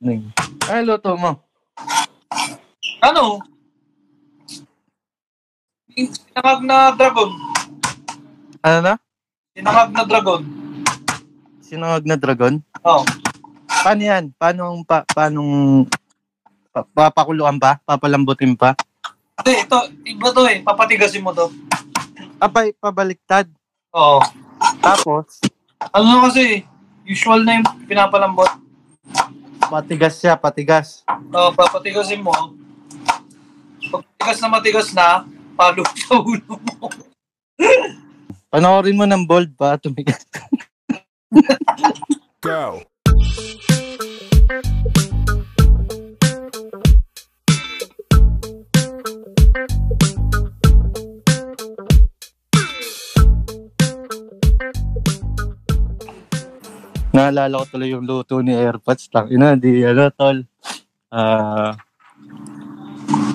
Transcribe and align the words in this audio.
lightning. 0.00 0.32
Ay, 0.64 0.80
luto 0.82 1.12
mo. 1.16 1.44
Ano? 3.04 3.44
Sinangag 5.92 6.60
na 6.64 6.76
dragon. 6.96 7.30
Ano 8.64 8.78
na? 8.80 8.94
Sinangag 9.52 9.90
na 9.92 10.02
dragon. 10.08 10.42
Sinangag 11.60 12.04
na 12.08 12.16
dragon? 12.16 12.54
Oh. 12.80 13.04
Paano 13.68 14.02
yan? 14.02 14.24
Paano, 14.36 14.80
pa, 14.84 15.04
paano, 15.04 15.40
pa, 16.72 16.84
papakuluan 16.96 17.60
pa? 17.60 17.80
Papalambutin 17.84 18.56
pa? 18.56 18.72
Hindi, 19.40 19.52
ito, 19.64 19.78
iba 20.04 20.28
to 20.32 20.44
eh. 20.48 20.60
Papatigasin 20.64 21.24
mo 21.24 21.32
to. 21.32 21.48
Abay, 22.40 22.72
pabaliktad. 22.76 23.48
Oo. 23.92 24.20
Tapos, 24.80 25.40
Ano 25.96 26.28
kasi, 26.28 26.60
usual 27.08 27.40
na 27.40 27.56
yung 27.56 27.68
pinapalambot. 27.88 28.69
Matigas 29.70 30.18
siya, 30.18 30.34
patigas. 30.34 31.06
Oo, 31.06 31.54
papatigasin 31.54 32.18
mo. 32.18 32.34
Pag 33.90 34.02
matigas 34.02 34.38
na 34.42 34.48
matigas 34.50 34.88
na, 34.90 35.08
palo 35.54 35.86
sa 35.94 36.18
ulo 36.18 36.54
mo. 36.58 36.90
Panoorin 38.52 38.98
mo 38.98 39.06
ng 39.06 39.22
bold 39.22 39.54
pa, 39.54 39.78
tumigas. 39.78 40.26
Go. 42.42 42.82
Naalala 57.30 57.62
ko 57.62 57.78
tuloy 57.78 57.94
yung 57.94 58.10
luto 58.10 58.42
ni 58.42 58.50
Airpods. 58.50 59.06
Tang 59.06 59.30
ina, 59.30 59.54
di 59.54 59.86
ano, 59.86 60.10
tol. 60.10 60.42
Ah, 61.14 61.78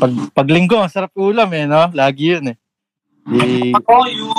pag, 0.03 0.11
pag 0.35 0.47
linggo, 0.51 0.75
ang 0.83 0.91
sarap 0.91 1.15
ulam 1.15 1.47
eh, 1.55 1.63
no? 1.63 1.87
Lagi 1.95 2.35
yun 2.35 2.51
eh. 2.51 2.57
Di, 3.23 3.71
Ako, 3.71 3.93
yung... 4.11 4.35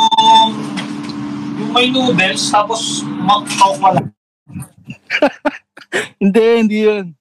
Yung 1.56 1.72
may 1.72 1.88
noodles, 1.88 2.52
tapos 2.52 3.00
makakaw 3.00 3.72
ka 3.80 3.88
lang. 3.96 4.08
hindi, 6.20 6.44
hindi 6.60 6.78
yun. 6.84 7.16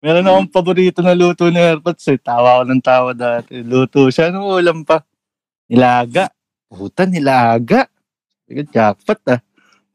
Meron 0.00 0.24
akong 0.24 0.48
paborito 0.48 1.04
na 1.04 1.12
luto 1.12 1.52
ni 1.52 1.60
Airpods 1.60 2.08
eh. 2.08 2.16
Tawa 2.16 2.60
ko 2.60 2.62
ng 2.64 2.80
tawa 2.80 3.12
dati. 3.12 3.60
Luto 3.60 4.08
siya 4.08 4.32
ng 4.32 4.40
ulam 4.40 4.88
pa. 4.88 5.04
Nilaga. 5.68 6.32
Puta, 6.64 7.04
nilaga. 7.04 7.84
Sige, 8.48 8.64
jackpot 8.72 9.20
ah. 9.28 9.40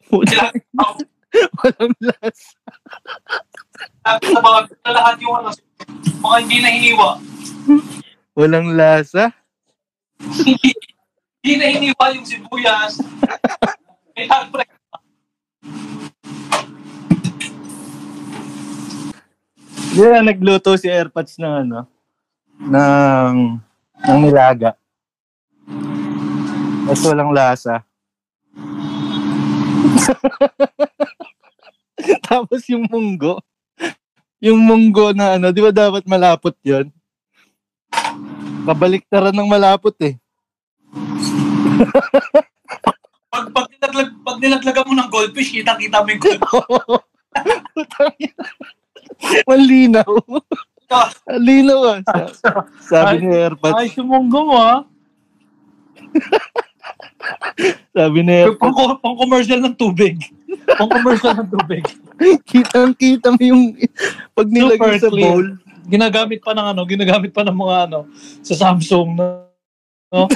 Puta, 0.06 0.54
walang 1.62 1.96
lasa. 2.02 2.58
Sabi 4.02 4.26
sa 4.34 4.40
mga 4.42 4.60
na 4.82 4.92
lahat 4.92 5.16
yung 5.22 5.36
ano, 5.38 5.50
mga 6.20 6.38
hindi 6.42 6.58
na 6.60 6.70
hiniwa. 6.74 7.10
Walang 8.34 8.68
lasa. 8.74 9.24
Hindi, 10.20 11.54
na 11.56 11.66
hiniwa 11.72 12.06
yung 12.18 12.28
sibuyas. 12.28 13.00
Kaya 14.16 14.52
pre, 14.52 14.66
Hindi 19.90 20.06
na 20.06 20.22
nagluto 20.22 20.78
si 20.78 20.86
Airpods 20.86 21.42
ng 21.42 21.54
ano, 21.66 21.80
ng, 22.62 23.36
ng 24.06 24.20
nilaga. 24.22 24.78
Tapos 26.86 27.04
walang 27.10 27.34
lasa. 27.34 27.89
Tapos 32.30 32.64
yung 32.72 32.88
munggo, 32.88 33.44
yung 34.40 34.60
munggo 34.60 35.12
na 35.12 35.36
ano, 35.36 35.52
di 35.52 35.60
ba 35.60 35.72
dapat 35.72 36.08
malapot 36.08 36.56
yon? 36.64 36.88
Kabaliktaran 38.64 39.36
ng 39.36 39.50
malapot 39.50 39.96
eh. 40.06 40.16
pag, 43.34 43.46
pag, 43.54 43.66
nilaglag, 43.72 44.10
pag 44.24 44.38
nilaglagan 44.40 44.88
mo 44.88 44.94
ng 44.96 45.10
goldfish, 45.12 45.52
kita-kita 45.54 46.02
mo 46.02 46.08
yung 46.14 46.22
goldfish. 46.22 46.54
Malinaw. 49.50 50.12
Malinaw 51.28 51.80
ah. 51.86 52.00
Sa- 52.34 52.66
Sabi 52.82 53.26
ni 53.26 53.30
Airpods, 53.36 53.78
Ay, 53.78 53.90
sumunggo 53.94 54.40
mo 54.48 54.58
ha. 54.58 54.76
sabi 57.98 58.20
ni 58.24 58.34
Airpods, 58.46 58.76
Pang, 58.76 59.00
pang 59.00 59.18
commercial 59.18 59.60
ng 59.60 59.76
tubig. 59.76 60.16
Pang 60.78 60.90
commercial 60.90 61.36
ng 61.36 61.50
tubig. 61.50 61.84
kitang-kita 62.52 63.36
mo 63.36 63.42
yung 63.42 63.64
pag 64.36 64.48
nilagay 64.48 65.00
Super 65.00 65.02
sa 65.02 65.10
bowl. 65.12 65.46
Ginagamit 65.90 66.40
pa 66.46 66.52
ng 66.54 66.68
ano, 66.76 66.82
ginagamit 66.86 67.32
pa 67.34 67.42
ng 67.42 67.58
mga 67.58 67.76
ano, 67.90 68.00
sa 68.46 68.54
Samsung 68.54 69.18
na, 69.18 69.26
no? 70.14 70.30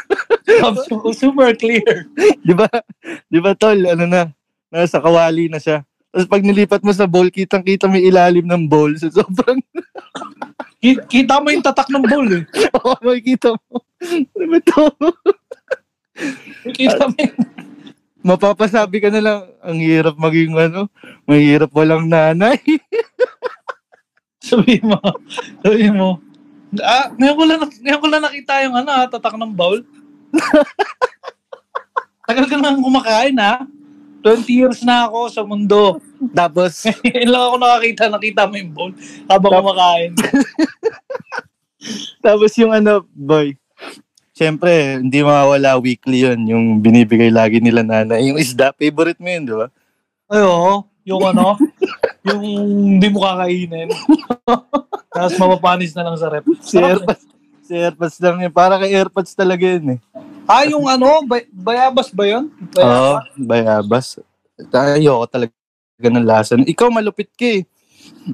Samsung, 0.62 1.12
super 1.14 1.52
clear. 1.58 2.06
Di 2.42 2.54
ba? 2.54 2.66
Di 3.26 3.38
ba, 3.42 3.54
tol? 3.54 3.82
Ano 3.86 4.06
na? 4.06 4.30
Nasa 4.70 4.98
kawali 4.98 5.50
na 5.50 5.58
siya. 5.58 5.82
Tapos 6.10 6.32
pag 6.32 6.42
nilipat 6.42 6.80
mo 6.80 6.94
sa 6.96 7.04
bowl, 7.04 7.28
kitang-kita 7.28 7.90
mo 7.90 7.98
yung 7.98 8.08
ilalim 8.08 8.46
ng 8.48 8.64
bowl. 8.70 8.94
So, 8.96 9.12
sobrang, 9.12 9.60
Ki- 10.80 11.02
Kita 11.08 11.42
mo 11.42 11.50
yung 11.50 11.64
tatak 11.64 11.90
ng 11.90 12.04
bowl 12.04 12.28
eh. 12.30 12.42
oo, 12.78 12.94
makikita 13.04 13.52
mo. 13.52 13.84
Ano 14.00 14.46
ba 14.48 14.58
to? 14.64 14.84
Mapapasabi 18.26 18.98
ka 18.98 19.08
na 19.14 19.22
lang, 19.22 19.40
ang 19.62 19.78
hirap 19.78 20.18
maging 20.18 20.58
ano, 20.58 20.90
mahirap 21.30 21.70
walang 21.70 22.10
nanay. 22.10 22.58
Sabi 24.46 24.78
mo, 24.78 24.94
sabi 25.58 25.90
mo, 25.90 26.22
ah, 26.78 27.10
ngayon 27.18 27.34
ko 27.34 27.44
lang, 27.50 27.60
ngayon 27.66 27.98
ko 27.98 28.06
lang 28.06 28.22
nakita 28.22 28.62
yung 28.62 28.78
ano, 28.78 28.90
ah, 28.94 29.06
tatak 29.10 29.34
ng 29.34 29.50
bowl. 29.50 29.82
Tagal 32.30 32.46
ka 32.46 32.54
nang 32.54 32.78
kumakain 32.78 33.34
ha. 33.42 33.66
20 34.22 34.46
years 34.50 34.82
na 34.82 35.06
ako 35.06 35.30
sa 35.30 35.42
mundo. 35.42 36.02
Tapos, 36.30 36.86
Ngayon 37.06 37.30
lang 37.30 37.42
ako 37.42 37.56
nakakita, 37.58 38.02
nakita 38.06 38.40
mo 38.46 38.54
yung 38.54 38.72
bowl 38.74 38.92
habang 39.26 39.52
kumakain. 39.62 40.12
tapos 42.22 42.50
yung 42.58 42.70
ano, 42.70 43.02
boy, 43.14 43.54
Siyempre, 44.36 45.00
hindi 45.00 45.24
mawawala 45.24 45.80
weekly 45.80 46.28
yun, 46.28 46.44
yung 46.44 46.64
binibigay 46.84 47.32
lagi 47.32 47.56
nila 47.56 47.80
nanay. 47.80 48.28
Yung 48.28 48.36
isda, 48.36 48.68
favorite 48.76 49.16
mo 49.16 49.32
yun, 49.32 49.48
di 49.48 49.54
ba? 49.56 49.72
Ay, 50.28 50.44
oo. 50.44 50.84
Yung 51.08 51.24
ano, 51.24 51.56
yung 52.28 52.44
hindi 52.44 53.08
mo 53.08 53.24
kakainin. 53.24 53.88
Tapos 55.16 55.34
mapapanis 55.40 55.96
na 55.96 56.04
lang 56.04 56.20
sa 56.20 56.28
rep. 56.28 56.44
Si 56.60 56.76
Airpods, 56.76 57.24
si 57.64 57.72
Airpods 57.72 58.16
lang 58.20 58.44
yun. 58.44 58.52
Para 58.52 58.76
kay 58.76 58.92
Airpods 58.92 59.32
talaga 59.32 59.64
yun 59.64 59.96
eh. 59.96 60.00
Ah, 60.44 60.68
yung 60.68 60.84
ano, 60.84 61.24
bay- 61.24 61.48
bayabas 61.48 62.12
ba 62.12 62.28
yun? 62.28 62.52
Oo, 62.76 63.16
bayabas. 63.40 64.20
Ayoko 64.68 65.24
talaga 65.32 65.52
ng 66.12 66.26
lasa. 66.28 66.60
Ikaw 66.60 66.92
malupit 66.92 67.32
ka 67.32 67.48
eh. 67.56 67.64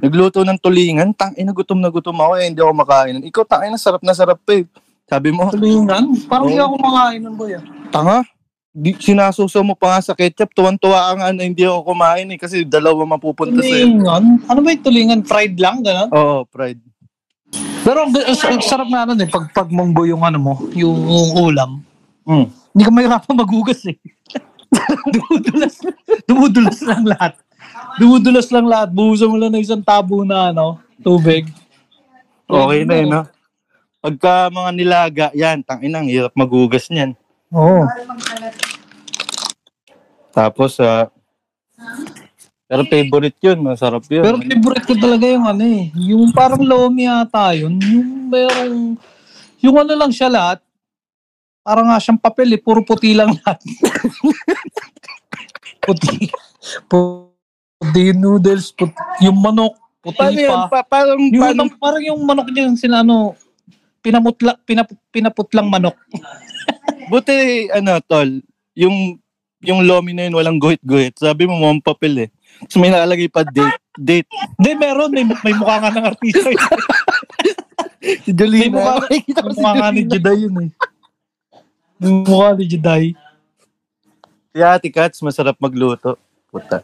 Nagluto 0.02 0.42
ng 0.42 0.58
tulingan, 0.58 1.14
tang 1.14 1.30
ina 1.38 1.54
gutom 1.54 1.78
na 1.78 1.94
gutom 1.94 2.18
ako 2.18 2.42
eh, 2.42 2.50
hindi 2.50 2.58
ako 2.58 2.74
makain. 2.74 3.22
Ikaw 3.22 3.42
tang 3.46 3.62
ina 3.70 3.78
sarap 3.78 4.02
na 4.02 4.18
sarap 4.18 4.42
pa 4.42 4.58
eh. 4.58 4.66
Sabi 5.12 5.28
mo, 5.28 5.52
Tulingan? 5.52 6.24
Parang 6.24 6.48
hindi 6.48 6.56
Oo. 6.56 6.72
ako 6.72 6.74
kumakain 6.80 7.20
nun, 7.20 7.36
boy. 7.36 7.52
ah. 7.52 7.64
tanga, 7.92 8.24
di, 8.72 8.96
sinasuso 8.96 9.60
mo 9.60 9.76
pa 9.76 9.92
nga 9.92 10.00
sa 10.00 10.16
ketchup, 10.16 10.56
tuwan-tuwa 10.56 11.12
ka 11.12 11.12
nga 11.20 11.28
na 11.36 11.44
hindi 11.44 11.68
ako 11.68 11.92
kumain 11.92 12.32
eh, 12.32 12.40
kasi 12.40 12.64
dalawa 12.64 13.04
mapupunta 13.04 13.60
sa'yo. 13.60 13.92
Tulingan? 13.92 14.24
Ano 14.48 14.58
ba 14.64 14.68
yung 14.72 14.80
tulingan? 14.88 15.20
Fried 15.28 15.60
lang, 15.60 15.84
gano'n? 15.84 16.08
Oo, 16.16 16.48
pride. 16.48 16.80
Pero 17.84 18.08
ang 18.08 18.10
ang- 18.16 18.56
ang 18.56 18.62
sarap 18.64 18.88
nga 18.88 19.04
nun 19.04 19.20
eh, 19.20 19.28
pag, 19.28 19.52
pag 19.52 19.68
munggo 19.68 20.08
yung 20.08 20.24
ano 20.24 20.40
mo, 20.40 20.54
yung 20.72 20.96
ulam. 21.36 21.84
Mm. 22.24 22.48
Hindi 22.72 22.82
ka 22.88 22.92
mahirapan 22.96 23.34
magugas 23.36 23.84
eh. 23.84 24.00
dumudulas, 25.12 25.74
dumudulas 26.24 26.78
lang 26.80 27.04
lahat. 27.04 27.36
Dumudulas 28.00 28.48
lang 28.48 28.64
lahat. 28.64 28.88
Buhusan 28.88 29.28
mo 29.28 29.36
lang 29.36 29.52
ng 29.52 29.60
isang 29.60 29.84
tabo 29.84 30.24
na 30.24 30.48
ano, 30.56 30.80
tubig. 31.04 31.44
Okay 32.48 32.88
na 32.88 32.94
eh, 32.96 33.04
no? 33.04 33.20
Pagka 34.02 34.50
mga 34.50 34.70
nilaga, 34.74 35.26
yan, 35.30 35.62
tang 35.62 35.78
inang, 35.78 36.10
hirap 36.10 36.34
magugas 36.34 36.90
niyan. 36.90 37.14
Oo. 37.54 37.86
Tapos, 40.34 40.74
ah, 40.82 41.06
pero 42.66 42.82
favorite 42.88 43.36
yun, 43.44 43.62
masarap 43.62 44.02
yun. 44.10 44.24
Pero 44.24 44.40
favorite 44.40 44.86
ko 44.88 44.94
talaga 44.98 45.28
yung 45.28 45.44
ano 45.44 45.60
eh. 45.60 45.92
Yung 45.92 46.32
parang 46.32 46.64
lomi 46.64 47.04
yata 47.04 47.52
yun. 47.52 47.76
Yung 47.78 48.32
merong, 48.32 48.96
yung 49.60 49.76
ano 49.76 49.92
lang 49.92 50.08
siya 50.08 50.32
lahat. 50.32 50.58
Parang 51.62 51.92
nga 51.92 52.00
siyang 52.00 52.16
papel 52.16 52.56
eh. 52.56 52.60
Puro 52.64 52.80
puti 52.80 53.12
lang 53.12 53.36
lahat. 53.38 53.60
puti. 55.84 56.32
Puti 56.88 58.00
yung 58.08 58.18
noodles. 58.24 58.72
Puti, 58.72 58.96
yung 59.20 59.36
manok. 59.36 59.76
Puti 60.00 60.16
Paano 60.16 60.40
yun? 60.40 60.50
pa. 60.50 60.80
Pa- 60.82 60.88
parang, 60.88 61.20
Yung, 61.28 61.44
paano, 61.44 61.62
ano, 61.68 61.76
parang 61.78 62.02
yung 62.02 62.20
manok 62.24 62.48
niya 62.50 62.72
sila 62.74 63.04
ano, 63.04 63.36
pinamutla, 64.02 64.58
pinap, 64.66 64.90
pinaputlang 65.14 65.70
manok. 65.70 65.96
buti, 67.10 67.70
ano, 67.70 68.02
tol, 68.02 68.42
yung, 68.74 69.16
yung 69.62 69.80
lomi 69.86 70.12
na 70.12 70.26
yun, 70.26 70.36
walang 70.36 70.58
guhit-guhit. 70.58 71.16
Sabi 71.16 71.46
mo, 71.46 71.56
mga 71.56 71.86
papel 71.86 72.28
eh. 72.28 72.30
Tapos 72.66 72.78
may 72.78 72.90
nakalagay 72.90 73.28
pa 73.30 73.42
date. 73.46 73.80
date. 73.96 74.28
Hindi, 74.58 74.70
meron. 74.76 75.10
May, 75.10 75.24
may 75.24 75.54
mukha 75.54 75.80
nga 75.80 75.90
ng 75.94 76.06
artista. 76.06 76.50
Si 78.02 78.34
Jolina. 78.34 78.66
May 78.66 78.72
mukha- 78.74 78.98
ko 78.98 79.06
may 79.06 79.22
mukha 79.54 79.70
nga 79.78 79.88
ni. 79.94 80.02
Juday 80.02 80.36
yun 80.42 80.56
eh. 80.58 80.70
May 82.02 82.10
mukha 82.26 82.50
ni 82.58 82.64
Juday. 82.66 83.04
Si 84.50 84.58
Ate 84.58 84.90
Cats, 84.90 85.22
masarap 85.22 85.54
magluto. 85.62 86.18
Puta. 86.50 86.82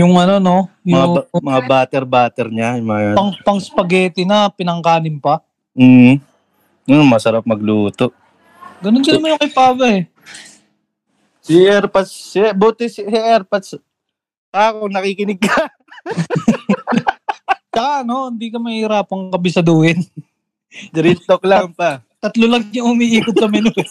Yung 0.00 0.16
ano, 0.16 0.40
no? 0.40 0.56
Mga, 0.80 0.88
Yung 0.96 1.12
ba- 1.12 1.28
mga 1.38 1.60
butter-butter 1.62 2.48
niya. 2.48 2.68
Yung 2.74 2.88
mga, 2.88 3.12
pang, 3.12 3.32
pang 3.38 3.60
spaghetti 3.60 4.24
na 4.24 4.48
pinangkanin 4.48 5.20
pa. 5.20 5.44
mm, 5.72 6.16
mm, 6.86 7.04
masarap 7.06 7.44
magluto. 7.44 8.08
Ganun 8.80 9.04
din 9.04 9.12
naman 9.12 9.36
yung 9.36 9.40
kay 9.40 9.52
Pava 9.52 9.86
eh. 9.92 10.08
Si 11.42 11.52
Airpods, 11.58 12.08
si, 12.08 12.40
buti 12.54 12.88
si 12.88 13.02
Airpods. 13.02 13.76
Ako, 14.50 14.88
nakikinig 14.88 15.36
ka. 15.36 15.68
Tsaka 17.70 18.02
ano, 18.02 18.28
hindi 18.28 18.48
ka 18.48 18.58
mahirapang 18.58 19.28
kabisaduhin. 19.28 20.00
Real 20.92 21.20
talk 21.20 21.44
lang 21.44 21.70
pa. 21.70 22.00
Tatlo 22.18 22.44
lang 22.46 22.66
yung 22.70 22.94
umiikot 22.94 23.32
sa 23.32 23.46
menu 23.46 23.70
eh. 23.70 23.88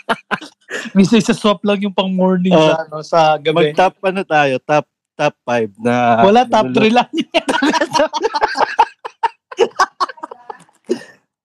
Minsan 0.96 1.20
sa 1.20 1.32
swap 1.32 1.60
lang 1.62 1.78
yung 1.78 1.92
pang 1.92 2.08
morning 2.08 2.50
Oh. 2.50 2.62
sa, 2.62 2.74
ano, 2.80 2.96
sa 3.00 3.18
gabi. 3.36 3.70
Mag-top 3.70 3.94
ano 4.02 4.22
tayo? 4.22 4.54
Top 4.60 4.86
top 5.16 5.34
5 5.48 5.80
na... 5.80 6.22
Wala, 6.22 6.44
top 6.44 6.70
3 6.76 6.92
lang. 6.92 7.08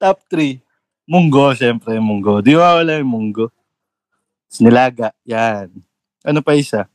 Top 0.02 0.18
3. 0.28 0.60
Munggo, 1.08 1.56
syempre, 1.56 1.96
munggo. 2.02 2.42
Di 2.44 2.58
ba 2.58 2.78
wala 2.82 3.00
yung 3.00 3.12
munggo? 3.12 3.48
Nilaga, 4.60 5.16
yan. 5.24 5.72
Ano 6.22 6.44
pa 6.44 6.54
isa? 6.54 6.92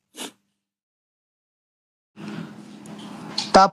top, 3.57 3.73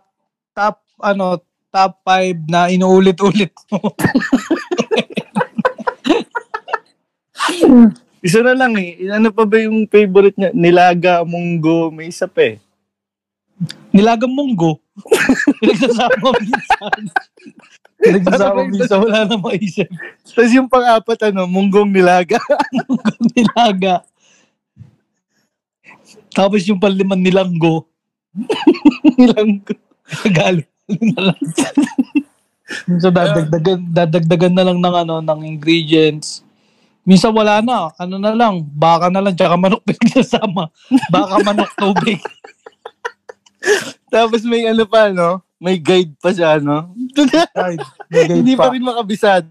top, 0.56 0.80
ano, 1.04 1.44
top 1.68 2.00
5 2.08 2.48
na 2.48 2.72
inuulit-ulit 2.72 3.52
mo. 3.68 3.92
Isa 8.24 8.40
na 8.40 8.56
lang 8.56 8.72
eh. 8.80 9.04
Ano 9.12 9.36
pa 9.36 9.44
ba 9.44 9.60
yung 9.60 9.84
favorite 9.92 10.40
niya? 10.40 10.56
Nilaga, 10.56 11.28
munggo, 11.28 11.92
may 11.92 12.08
isa 12.08 12.24
pa 12.24 12.56
eh. 12.56 12.64
Nilagang 13.94 14.34
munggo. 14.34 14.82
Pinagsasama 15.62 16.30
minsan. 16.44 17.00
Pinagsasama 18.02 18.62
minsan, 18.68 18.98
wala 19.00 19.26
na 19.28 19.38
maisip. 19.38 19.88
Tapos 20.28 20.52
yung 20.52 20.70
pang-apat, 20.70 21.30
ano, 21.30 21.46
munggong 21.46 21.90
nilaga. 21.90 22.42
Nilaga. 23.36 24.04
Tapos 26.34 26.66
yung 26.66 26.82
panliman 26.82 27.22
nilanggo. 27.22 27.86
Nilanggo. 29.18 29.78
Galo 30.34 30.66
so 33.00 33.10
dadagdagan, 33.12 33.80
dadagdagan 33.92 34.54
na 34.54 34.66
lang 34.66 34.78
ng 34.82 34.96
ano 35.06 35.16
ng 35.22 35.40
ingredients. 35.46 36.44
Minsan 37.04 37.36
wala 37.36 37.60
na. 37.60 37.92
Ano 38.00 38.16
na 38.16 38.32
lang, 38.32 38.64
baka 38.64 39.12
na 39.12 39.20
lang 39.20 39.36
tsaka 39.36 39.60
manok 39.60 39.84
pinagsasama. 39.84 40.72
Baka 41.12 41.36
manok 41.44 41.72
tubig. 41.76 42.24
Tapos 44.12 44.42
may 44.46 44.68
ano 44.68 44.84
pa, 44.86 45.10
no? 45.10 45.42
May 45.58 45.80
guide 45.80 46.14
pa 46.20 46.36
siya, 46.36 46.60
no? 46.60 46.92
Ay, 47.56 47.80
may 48.12 48.24
guide 48.28 48.40
Hindi 48.44 48.54
pa 48.60 48.68
pa. 48.68 48.74
rin 48.76 48.84
makabisado. 48.84 49.50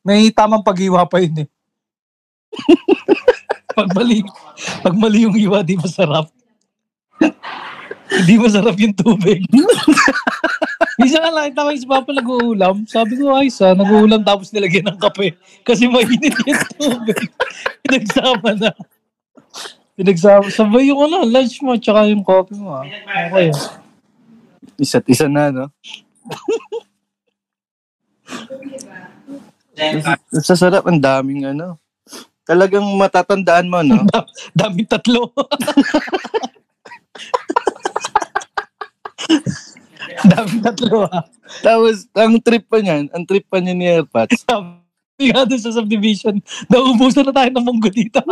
May 0.00 0.32
tamang 0.32 0.64
pag-iwa 0.64 1.04
pa 1.04 1.20
yun 1.20 1.44
eh. 1.44 1.48
pag 3.78 3.88
mali, 3.92 4.24
pag 4.80 4.96
mali 4.96 5.28
yung 5.28 5.36
iwa, 5.36 5.60
di 5.60 5.76
masarap. 5.76 6.32
Hindi 8.08 8.34
masarap 8.40 8.76
yung 8.80 8.96
tubig. 8.96 9.44
Minsan 10.98 11.22
nga 11.22 11.30
lang, 11.30 11.54
tama 11.54 11.76
yung 11.76 11.82
si 11.84 11.86
Papa 11.86 12.10
nag-uulam. 12.10 12.82
Sabi 12.90 13.14
ko, 13.14 13.30
ay 13.30 13.54
sa, 13.54 13.70
nag-uulam 13.70 14.24
tapos 14.26 14.50
nilagyan 14.50 14.90
ng 14.90 14.98
kape. 14.98 15.36
Kasi 15.62 15.86
mainit 15.86 16.34
yung 16.42 16.64
tubig. 16.74 17.28
Pinagsama 17.86 18.50
na. 18.58 18.74
Pinagsama. 19.98 20.46
Sabay 20.46 20.94
yung 20.94 21.10
ano, 21.10 21.26
lunch 21.26 21.58
mo, 21.58 21.74
tsaka 21.74 22.06
yung 22.06 22.22
coffee 22.22 22.54
mo. 22.54 22.70
ah. 22.70 22.86
Okay. 22.86 23.50
Isa't 24.78 25.02
isa 25.10 25.26
na, 25.26 25.50
no? 25.50 25.66
Sa 30.42 30.54
sarap, 30.54 30.86
ang 30.86 31.02
daming 31.02 31.50
ano. 31.50 31.78
Talagang 32.46 32.86
matatandaan 32.94 33.66
mo, 33.66 33.82
no? 33.82 34.06
Daming 34.58 34.86
tatlo. 34.86 35.34
Daming 40.30 40.62
tatlo 40.62 41.10
ah. 41.10 41.26
Tapos, 41.60 42.06
ang 42.14 42.38
trip 42.38 42.64
pa 42.70 42.78
niyan, 42.78 43.10
ang 43.10 43.26
trip 43.26 43.44
pa 43.46 43.58
niya 43.58 43.74
ni 43.74 43.86
Airpods, 43.86 44.46
Sabi 44.46 45.34
nga 45.34 45.42
doon 45.42 45.58
sa 45.58 45.74
subdivision, 45.74 46.38
naubusan 46.70 47.26
na 47.26 47.34
tayo 47.34 47.50
ng 47.50 47.66
munggo 47.66 47.90
dito. 47.90 48.22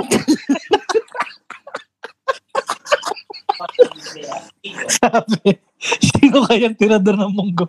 Sabi, 5.00 5.60
sino 6.00 6.44
kaya 6.44 6.72
tirador 6.72 7.16
ng 7.16 7.32
munggo? 7.32 7.66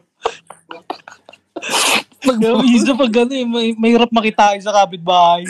Pag 2.22 2.38
minsan 2.64 2.96
pag 2.98 3.14
ano 3.24 3.34
eh, 3.34 3.46
may, 3.48 3.68
mahirap 3.78 4.12
makitain 4.12 4.60
sa 4.60 4.76
kapitbahay. 4.76 5.48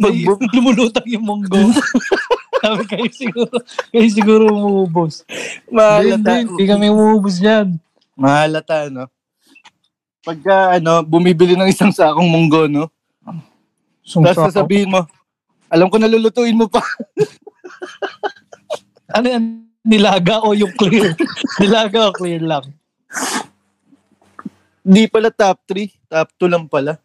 Mag- 0.00 0.48
lumulutang 0.56 1.06
yung 1.06 1.24
munggo. 1.26 1.60
Sabi 2.60 2.82
kayo 2.88 3.08
siguro, 3.12 3.56
kayo 3.92 4.08
siguro 4.08 4.44
umuubos. 4.52 5.24
Mahalata. 5.68 6.44
hindi 6.44 6.64
kami 6.64 6.86
umuubos 6.92 7.40
yan. 7.40 7.76
Mahalata, 8.16 8.88
no? 8.92 9.08
Pagka, 10.20 10.76
ano, 10.76 11.00
bumibili 11.00 11.56
ng 11.56 11.68
isang 11.72 11.92
sakong 11.92 12.28
munggo, 12.28 12.68
no? 12.68 12.92
Tapos 14.04 14.52
sasabihin 14.52 14.92
mo, 14.92 15.06
alam 15.70 15.88
ko 15.88 15.96
nalulutuin 15.96 16.56
mo 16.56 16.66
pa. 16.68 16.82
Ano 19.10 19.26
yan? 19.26 19.44
Nilaga 19.80 20.44
o 20.44 20.52
yung 20.52 20.72
clear? 20.76 21.16
Nilaga 21.60 22.10
o 22.10 22.14
clear 22.14 22.42
lang? 22.44 22.64
Hindi 24.84 25.04
pala 25.10 25.28
top 25.32 25.58
3, 25.68 25.88
top 26.08 26.28
2 26.36 26.52
lang 26.52 26.64
pala. 26.68 27.00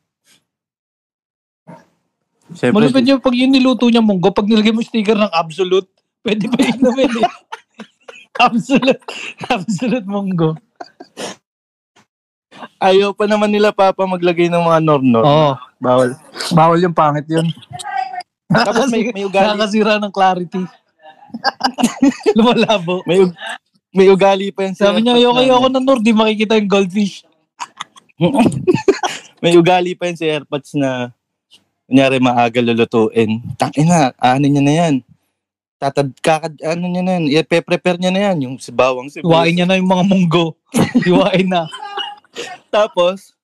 Siyempre, 2.54 2.78
Malupit 2.78 3.06
yung 3.10 3.22
pag 3.24 3.36
yung 3.36 3.52
niluto 3.52 3.90
niya 3.90 4.06
munggo, 4.06 4.30
pag 4.30 4.46
nilagay 4.46 4.70
mo 4.70 4.86
sticker 4.86 5.18
ng 5.18 5.34
absolute, 5.34 5.90
pwede 6.22 6.46
pa 6.46 6.62
inumin 6.62 7.26
eh. 7.26 7.32
absolute, 8.46 9.02
absolute 9.50 10.06
munggo. 10.06 10.54
ayaw 12.80 13.12
pa 13.12 13.26
naman 13.26 13.50
nila 13.50 13.74
papa 13.74 14.06
maglagay 14.06 14.48
ng 14.48 14.62
mga 14.62 14.80
nornor. 14.86 15.26
Oo. 15.26 15.52
Bawal. 15.82 16.10
Bawal 16.54 16.80
yung 16.86 16.96
pangit 16.96 17.26
yun. 17.28 17.50
Tapos 18.48 18.88
may, 18.94 19.10
may 19.10 19.26
ugali, 19.26 19.52
Nakakasira 19.52 19.98
ng 19.98 20.14
clarity. 20.14 20.64
Lumalabo. 22.38 23.02
may, 23.06 23.22
ug- 23.24 23.38
may 23.96 24.08
ugali 24.12 24.52
pa 24.52 24.68
yan 24.68 24.76
sa 24.76 24.92
Sabi 24.92 25.06
niya, 25.06 25.16
ayoko, 25.16 25.40
ayoko 25.40 25.68
na 25.72 25.80
Nor, 25.80 26.00
di 26.04 26.12
makikita 26.12 26.60
yung 26.60 26.72
goldfish. 26.72 27.24
may 29.44 29.56
ugali 29.56 29.96
pa 29.96 30.08
yan 30.10 30.18
sa 30.20 30.26
AirPods 30.28 30.76
na 30.76 31.12
kunyari 31.86 32.18
maaga 32.20 32.60
lulutuin. 32.60 33.40
Tangin 33.56 33.88
na, 33.88 34.12
ano 34.18 34.46
niya 34.46 34.64
na 34.64 34.74
yan. 34.74 34.96
Tatad, 35.76 36.10
kakad, 36.24 36.56
ano 36.66 36.84
niya 36.88 37.04
na 37.04 37.12
yan. 37.20 37.26
I-prepare 37.46 38.00
niya 38.00 38.12
na 38.12 38.22
yan. 38.32 38.38
Yung 38.48 38.56
si 38.58 38.72
bawang 38.74 39.12
si 39.12 39.22
Iwain 39.22 39.54
niya 39.54 39.68
na 39.68 39.78
yung 39.78 39.92
mga 39.92 40.06
munggo. 40.08 40.56
Iwain 41.08 41.48
na. 41.48 41.70
Tapos, 42.74 43.36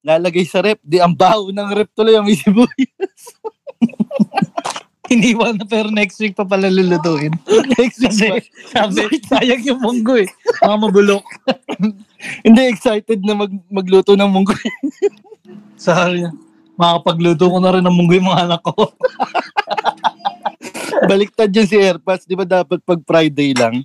lalagay 0.00 0.46
sa 0.48 0.64
rep. 0.64 0.80
Di, 0.80 1.02
ang 1.02 1.12
baho 1.12 1.52
ng 1.52 1.70
rep 1.76 1.90
tuloy 1.92 2.16
ang 2.16 2.26
isibuyas. 2.30 3.22
Iniwan 5.10 5.58
na 5.58 5.66
pero 5.66 5.90
next 5.90 6.22
week 6.22 6.38
pa 6.38 6.46
pala 6.46 6.70
lulutuin. 6.70 7.34
Next 7.74 7.98
week 7.98 8.46
sabi, 8.70 9.10
sayang 9.26 9.66
yung 9.66 9.82
munggo 9.82 10.14
eh. 10.14 10.30
Mga 10.62 10.76
mabulok. 10.78 11.26
Hindi 12.46 12.70
excited 12.70 13.18
na 13.26 13.34
mag, 13.34 13.50
magluto 13.66 14.14
ng 14.14 14.30
munggo. 14.30 14.54
Niya, 15.82 16.30
makakapagluto 16.78 17.42
ko 17.50 17.58
na 17.58 17.74
rin 17.74 17.82
ng 17.82 17.90
munggo 17.90 18.14
yung 18.14 18.30
mga 18.30 18.54
anak 18.54 18.62
ko. 18.62 18.94
Baliktad 21.10 21.50
yun 21.50 21.66
si 21.66 21.74
AirPods. 21.74 22.30
Di 22.30 22.38
ba 22.38 22.46
dapat 22.46 22.78
pag 22.86 23.02
Friday 23.02 23.50
lang? 23.50 23.82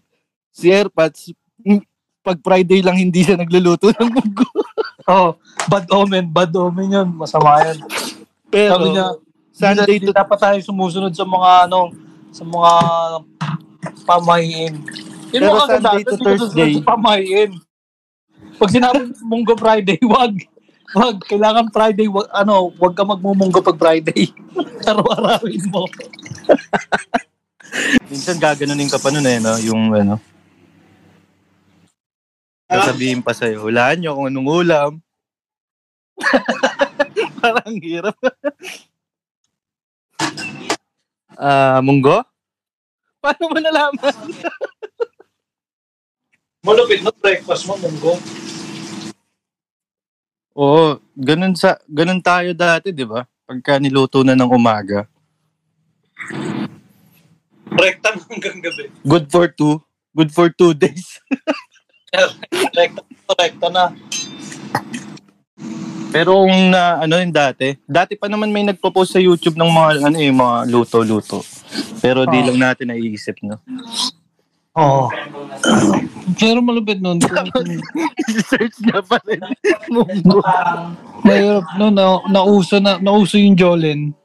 Si 0.53 0.69
AirPods, 0.69 1.33
mm, 1.65 1.81
pag 2.21 2.37
Friday 2.45 2.85
lang 2.85 3.01
hindi 3.01 3.25
siya 3.25 3.33
nagluluto 3.33 3.89
ng 3.89 4.13
munggo. 4.13 4.45
oh, 5.09 5.41
bad 5.73 5.89
omen, 5.89 6.29
bad 6.29 6.53
omen 6.53 7.01
yun. 7.01 7.09
Masama 7.17 7.65
yan. 7.65 7.81
Pero, 8.53 8.77
Sabi 8.77 8.87
niya, 8.93 9.07
Sunday 9.55 10.03
to 10.03 10.11
dapat 10.11 10.35
tayo 10.35 10.59
sumusunod 10.59 11.15
sa 11.15 11.23
mga 11.23 11.71
ano, 11.71 11.95
sa 12.35 12.43
mga 12.43 12.71
pamahiin. 14.03 14.83
Yun 15.31 15.39
Pero 15.39 15.55
mga 15.55 15.67
Sunday 15.79 16.03
to 16.03 16.15
Thursday. 16.19 16.71
Sa 16.75 16.83
pamahiin. 16.83 17.51
Pag 18.59 18.71
sinabi 18.71 19.15
munggo 19.23 19.55
Friday, 19.55 19.99
wag. 20.11 20.35
Wag, 20.95 21.17
kailangan 21.27 21.71
Friday, 21.71 22.07
wag, 22.11 22.27
ano, 22.35 22.71
wag 22.75 22.95
ka 22.95 23.03
magmumunggo 23.07 23.63
pag 23.63 23.79
Friday. 23.79 24.31
Araw-arawin 24.87 25.63
mo. 25.71 25.87
minsan 28.11 28.39
gaganunin 28.39 28.91
ka 28.91 28.99
pa 28.99 29.11
nun 29.11 29.27
eh, 29.27 29.39
no? 29.39 29.55
Yung 29.63 29.95
ano, 29.95 30.19
Sasabihin 32.65 33.21
pa 33.21 33.31
sa'yo, 33.31 33.61
hulaan 33.61 34.01
nyo 34.01 34.17
kung 34.17 34.27
anong 34.27 34.49
ulam. 34.49 34.91
Parang 37.39 37.77
hirap. 37.77 38.17
Ah, 41.35 41.83
munggo? 41.83 42.23
Paano 43.19 43.51
mo 43.51 43.59
nalaman? 43.59 44.01
Malupit 46.65 47.05
na 47.05 47.13
breakfast 47.13 47.69
mo, 47.69 47.77
munggo. 47.77 48.17
Oo, 50.55 51.03
ganun 51.13 51.53
sa 51.53 51.75
ganun 51.83 52.23
tayo 52.23 52.55
dati, 52.55 52.95
'di 52.95 53.03
ba? 53.03 53.27
Pagka 53.43 53.75
niluto 53.75 54.23
na 54.23 54.39
ng 54.39 54.49
umaga. 54.49 55.03
Rekta 57.75 58.15
hanggang 58.15 58.63
gabi. 58.63 58.87
Good 59.03 59.27
for 59.27 59.51
two. 59.51 59.83
Good 60.15 60.31
for 60.31 60.47
two 60.47 60.71
days. 60.71 61.19
Rekta, 62.79 63.03
rekta 63.35 63.67
na. 63.67 63.91
Pero 66.15 66.47
kung 66.47 66.71
na 66.71 67.03
ano 67.03 67.19
yung 67.19 67.35
dati, 67.35 67.75
dati 67.83 68.15
pa 68.15 68.31
naman 68.31 68.47
may 68.47 68.63
nagpo-post 68.63 69.19
sa 69.19 69.19
YouTube 69.19 69.59
ng 69.59 69.67
mga 69.67 69.89
ano 70.07 70.15
eh, 70.15 70.31
mga 70.31 70.57
luto-luto. 70.71 71.43
Pero 71.99 72.23
di 72.23 72.39
Oh. 72.39 72.45
lang 72.47 72.71
natin 72.71 72.95
naiisip, 72.95 73.35
no. 73.43 73.59
Oo. 74.79 75.11
Pero 76.39 76.63
malupit 76.63 77.03
nun. 77.03 77.19
Search 78.47 78.79
niya 78.79 79.03
pa 79.03 79.19
rin. 79.27 79.43
Munggo. 79.91 80.39
Mahirap 81.23 81.67
no, 81.75 81.91
na, 81.91 82.23
nauso 82.31 82.79
na 82.79 82.95
nauso 82.95 83.35
yung 83.35 83.59
Jolen. 83.59 84.15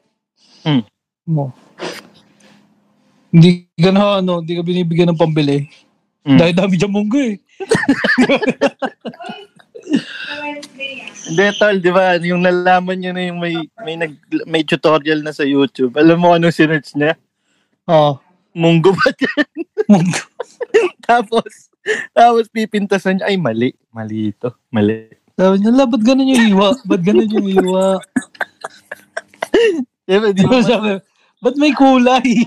Hmm. 0.63 0.87
Mo. 1.27 1.51
Hindi 3.35 3.67
ka 3.79 3.91
na 3.91 4.23
ano, 4.23 4.43
hindi 4.43 4.55
ka 4.55 4.63
binibigyan 4.63 5.11
ng 5.11 5.19
pambili. 5.19 5.67
Hmm. 6.23 6.39
Dahil 6.39 6.55
dami 6.55 6.75
dyan 6.79 6.95
munggo 6.95 7.19
eh. 7.19 7.39
Hindi, 11.31 11.45
tol, 11.61 11.77
di 11.79 11.91
ba? 11.93 12.19
Yung 12.19 12.43
nalaman 12.43 12.99
niya 12.99 13.13
na 13.15 13.23
yung 13.29 13.39
may, 13.39 13.55
may, 13.85 13.95
nag, 13.95 14.13
may 14.49 14.63
tutorial 14.67 15.23
na 15.23 15.31
sa 15.31 15.47
YouTube. 15.47 15.95
Alam 15.95 16.19
mo 16.19 16.35
anong 16.35 16.55
sinerch 16.55 16.97
niya? 16.99 17.15
Oo. 17.87 18.19
Munggo 18.51 18.91
ba 18.91 19.15
yan? 19.15 19.51
Munggo. 19.87 20.23
tapos, 21.09 21.71
tapos 22.11 22.51
pipintasan 22.51 23.21
niya, 23.21 23.31
ay 23.31 23.37
mali. 23.39 23.71
Mali 23.95 24.35
ito. 24.35 24.51
Mali. 24.75 25.15
Sabi 25.39 25.63
niya, 25.63 25.73
la, 25.73 25.87
ba't 25.87 26.03
ganun 26.03 26.29
yung 26.29 26.45
iwa? 26.53 26.69
Ba't 26.85 27.01
ganun 27.01 27.31
yung 27.31 27.49
iwa? 27.49 27.97
Diba, 30.11 30.35
di 30.35 30.43
ba? 30.43 30.59
sabi, 30.61 30.99
ba't 31.39 31.57
may 31.57 31.73
kulay? 31.73 32.29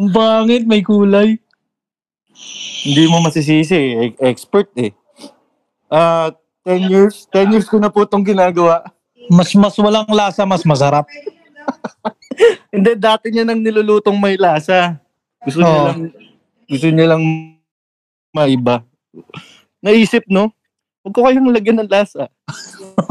Ang 0.00 0.10
pangit, 0.10 0.64
may 0.64 0.82
kulay. 0.82 1.38
Hindi 2.80 3.02
mo 3.06 3.20
masisisi. 3.20 3.76
eh. 3.76 4.12
Expert 4.24 4.72
eh. 4.76 4.92
Ah, 5.90 6.32
10 6.64 6.88
years. 6.88 7.28
10 7.32 7.52
years 7.52 7.68
ko 7.68 7.76
na 7.76 7.90
po 7.90 8.04
itong 8.04 8.24
ginagawa. 8.24 8.84
Mas 9.30 9.52
mas 9.54 9.76
walang 9.78 10.08
lasa, 10.10 10.42
mas 10.44 10.64
masarap. 10.66 11.06
Hindi, 12.74 12.96
dati 12.96 13.28
niya 13.30 13.44
nang 13.44 13.60
nilulutong 13.60 14.16
may 14.16 14.34
lasa. 14.34 14.96
Gusto 15.44 15.60
niya 15.60 15.70
Oo. 15.70 15.86
lang, 15.86 15.98
gusto 16.66 16.86
niya 16.88 17.06
lang 17.14 17.22
maiba. 18.30 18.82
Naisip, 19.82 20.24
no? 20.28 20.52
Huwag 21.00 21.14
ko 21.16 21.20
kayong 21.24 21.52
lagyan 21.52 21.80
ng 21.80 21.90
lasa. 21.90 22.28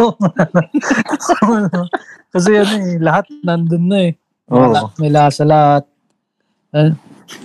Kasi 2.34 2.50
ano 2.54 2.74
eh, 2.86 2.98
lahat 3.02 3.26
nandun 3.42 3.86
na 3.90 3.98
eh. 4.10 4.14
Wala, 4.46 4.94
may 5.02 5.10
lasa 5.10 5.42
lahat. 5.46 5.84
Eh, 6.74 6.94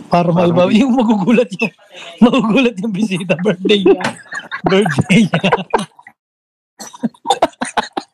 para 0.09 0.31
Parang- 0.33 0.55
maiba, 0.55 0.73
yung 0.81 0.93
magugulat 0.97 1.49
yung, 1.59 1.73
magugulat 2.21 2.75
yung 2.81 2.93
bisita, 2.95 3.35
birthday 3.41 3.81
niya. 3.85 4.05
birthday 4.65 5.23
niya. 5.29 5.51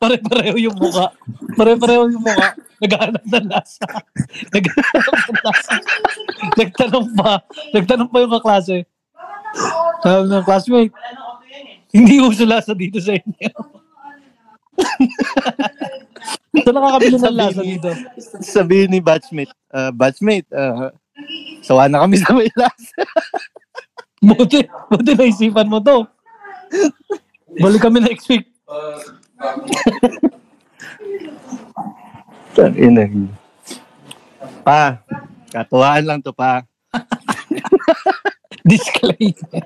Pare-pareho 0.01 0.57
yung 0.57 0.77
muka. 0.81 1.13
Pare-pareho 1.53 2.09
yung 2.09 2.25
muka. 2.25 2.57
Naghahanap 2.81 3.21
ng 3.21 3.47
lasa. 3.53 3.85
Naghahanap 4.55 5.13
ng 5.13 5.39
lasa. 5.45 5.73
Nagtanong 6.57 7.07
pa. 7.13 7.31
Nagtanong 7.69 8.09
pa 8.09 8.17
yung 8.25 8.33
kaklase. 8.33 8.77
Sabi 10.01 10.25
ng 10.25 10.45
classmate, 10.47 10.93
hindi 11.93 12.17
uso 12.17 12.49
lasa 12.49 12.73
dito 12.73 12.97
sa 12.97 13.13
inyo. 13.13 13.51
Ito 16.57 16.69
nakakabili 16.73 17.17
ng 17.21 17.37
lasa 17.37 17.61
dito. 17.61 17.89
Sabihin 18.41 18.89
ni 18.89 18.99
batchmate, 19.03 19.53
ah, 19.69 19.93
batchmate, 19.93 20.49
ah, 20.49 20.89
sawa 21.61 21.87
na 21.87 22.03
kami 22.03 22.17
sa 22.17 22.33
may 22.33 22.49
lasa. 22.57 23.03
Buti, 24.21 24.61
buti 24.93 25.17
naisipan 25.17 25.65
mo 25.65 25.81
to. 25.81 26.05
Balik 27.57 27.81
kami 27.81 28.05
next 28.05 28.29
week. 28.29 28.45
Ina. 32.77 33.09
Pa, 34.61 35.01
katuwaan 35.49 36.05
lang 36.05 36.21
to 36.21 36.29
pa. 36.29 36.61
Disclaimer. 38.69 39.65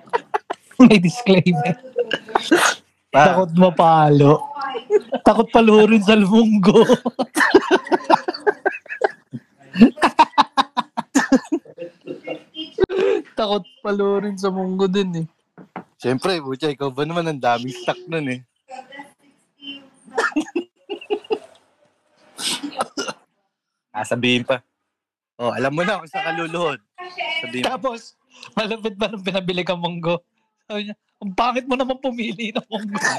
May 0.80 1.04
disclaimer. 1.04 1.76
Pa, 3.12 3.36
Takot 3.36 3.52
mapalo. 3.60 4.40
Takot 5.28 5.52
palurin 5.52 6.00
sa 6.00 6.16
lumunggo. 6.16 6.80
Takot 13.36 13.68
palurin 13.84 14.40
sa 14.40 14.48
munggo 14.48 14.88
din 14.88 15.24
eh. 15.24 15.28
Siyempre, 16.00 16.40
Bucha, 16.40 16.72
ikaw 16.72 16.88
ba 16.88 17.04
naman 17.04 17.28
ang 17.28 17.40
daming 17.40 17.76
stock 17.76 18.00
nun 18.08 18.28
eh. 18.32 18.40
ah, 23.92 24.08
sabihin 24.08 24.48
pa. 24.48 24.64
Oh, 25.36 25.52
alam 25.52 25.76
mo 25.76 25.84
na 25.84 26.00
kung 26.00 26.08
saan 26.08 26.32
ka 26.32 26.40
luluhod. 26.40 26.80
Sabihin 27.44 27.64
mo. 27.64 27.76
Tapos, 27.76 28.16
malapit 28.56 28.96
pa 28.96 29.12
nung 29.12 29.24
pinabili 29.24 29.68
ka 29.68 29.76
munggo. 29.76 30.24
Sabi 30.68 30.88
niya, 30.88 30.96
ang 31.20 31.32
pangit 31.36 31.68
mo 31.68 31.76
naman 31.76 32.00
pumili 32.00 32.56
ng 32.56 32.68
munggo. 32.72 33.00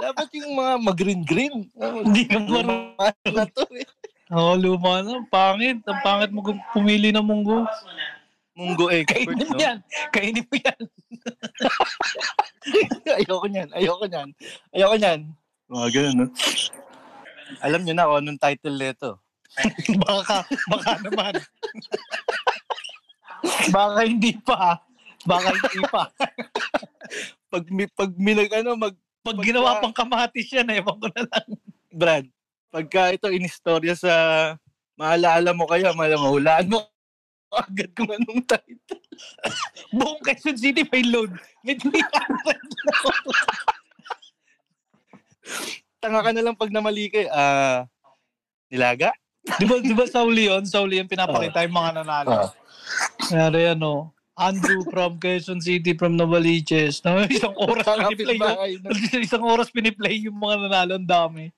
Dapat 0.00 0.28
yung 0.36 0.52
mga 0.56 0.72
mag-green-green. 0.80 1.68
Hindi 1.76 2.22
marunong. 2.32 2.96
Ano 3.00 3.28
na 3.32 3.44
to 3.48 3.64
eh. 3.76 3.84
Oo, 4.34 4.52
luma 4.58 5.00
na. 5.00 5.22
Ang 5.22 5.28
pangit. 5.30 5.78
Ang 5.86 6.00
pangit 6.02 6.30
mo 6.34 6.42
pumili 6.74 7.14
ng 7.14 7.22
munggo. 7.22 7.62
Munggo 8.54 8.86
expert, 8.86 9.34
Kainin 9.34 9.50
mo 9.50 9.54
no? 9.54 9.58
yan. 9.58 9.78
Kainin 10.14 10.46
mo 10.46 10.56
yan. 10.62 10.80
ayoko 13.18 13.46
niyan, 13.50 13.68
ayoko 13.74 14.04
niyan. 14.06 14.28
Ayoko 14.70 14.94
niyan. 14.94 15.20
Mga 15.66 15.88
ganun, 15.90 16.14
no? 16.14 16.26
Alam 17.66 17.80
niyo 17.82 17.94
na 17.98 18.06
kung 18.06 18.18
anong 18.22 18.42
title 18.42 18.78
nito. 18.78 19.10
baka, 20.06 20.46
baka 20.70 20.92
naman. 21.02 21.34
baka 23.74 24.00
hindi 24.06 24.32
pa. 24.38 24.78
Baka 25.26 25.48
hindi 25.50 25.80
pa. 25.90 26.02
Pag, 27.50 27.64
pag 27.94 28.10
minag, 28.14 28.50
ano, 28.54 28.78
mag, 28.78 28.94
Pag 29.24 29.40
Pagka- 29.40 29.48
ginawa 29.48 29.80
pang 29.80 29.96
kamatis 29.96 30.52
yan, 30.52 30.68
ewan 30.68 31.00
ko 31.00 31.08
na 31.08 31.24
lang. 31.24 31.48
Brad, 31.88 32.26
pagka 32.74 33.14
ito 33.14 33.30
inistorya 33.30 33.94
sa 33.94 34.12
maalala 34.98 35.54
mo 35.54 35.70
kaya, 35.70 35.94
malahulaan 35.94 36.66
mo 36.66 36.82
agad 37.62 37.94
kung 37.94 38.10
anong 38.10 38.42
title. 38.42 38.98
Buong 39.94 40.18
Quezon 40.26 40.58
City 40.58 40.82
may 40.90 41.06
load. 41.06 41.30
May 41.62 41.78
300 41.78 41.94
load. 41.94 42.66
Tanga 46.02 46.20
ka 46.26 46.30
na 46.34 46.42
lang 46.42 46.58
pag 46.58 46.74
namali 46.74 47.14
ka, 47.14 47.30
ah, 47.30 47.86
nilaga? 48.66 49.14
di 49.60 49.70
ba, 49.70 49.78
di 49.78 49.94
ba 49.94 50.08
sa 50.10 50.26
uli 50.26 50.50
yun? 50.50 50.66
Sa 50.66 50.82
uli 50.82 50.98
yun, 50.98 51.06
pinapakita 51.06 51.62
yung 51.62 51.78
mga 51.78 52.02
nanalo. 52.02 52.48
Ah. 52.48 52.50
Kaya 53.30 53.78
ano, 53.78 54.10
Andrew 54.34 54.82
from 54.90 55.22
Quezon 55.22 55.62
City 55.62 55.94
from 55.94 56.18
Novaliches. 56.18 57.06
Na 57.06 57.22
isang 57.30 57.54
oras 57.54 57.86
piniplay 57.86 58.34
yun. 58.74 58.82
Isang 59.22 59.46
oras 59.46 59.70
piniplay 59.70 60.26
yung 60.26 60.34
mga 60.34 60.66
nanalo. 60.66 60.98
Ang 60.98 61.06
dami. 61.06 61.54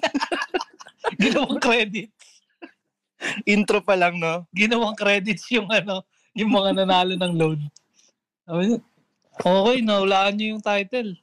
Ginawang 1.22 1.60
credit. 1.60 2.10
Intro 3.44 3.84
pa 3.84 3.96
lang, 3.96 4.16
no? 4.16 4.48
ginawang 4.56 4.96
credits 4.96 5.44
yung 5.52 5.68
ano, 5.68 6.04
yung 6.32 6.52
mga 6.52 6.84
nanalo 6.84 7.16
ng 7.16 7.34
niya, 8.48 8.80
Okay, 9.40 9.80
naulaan 9.80 10.36
niyo 10.36 10.56
yung 10.56 10.64
title. 10.64 11.16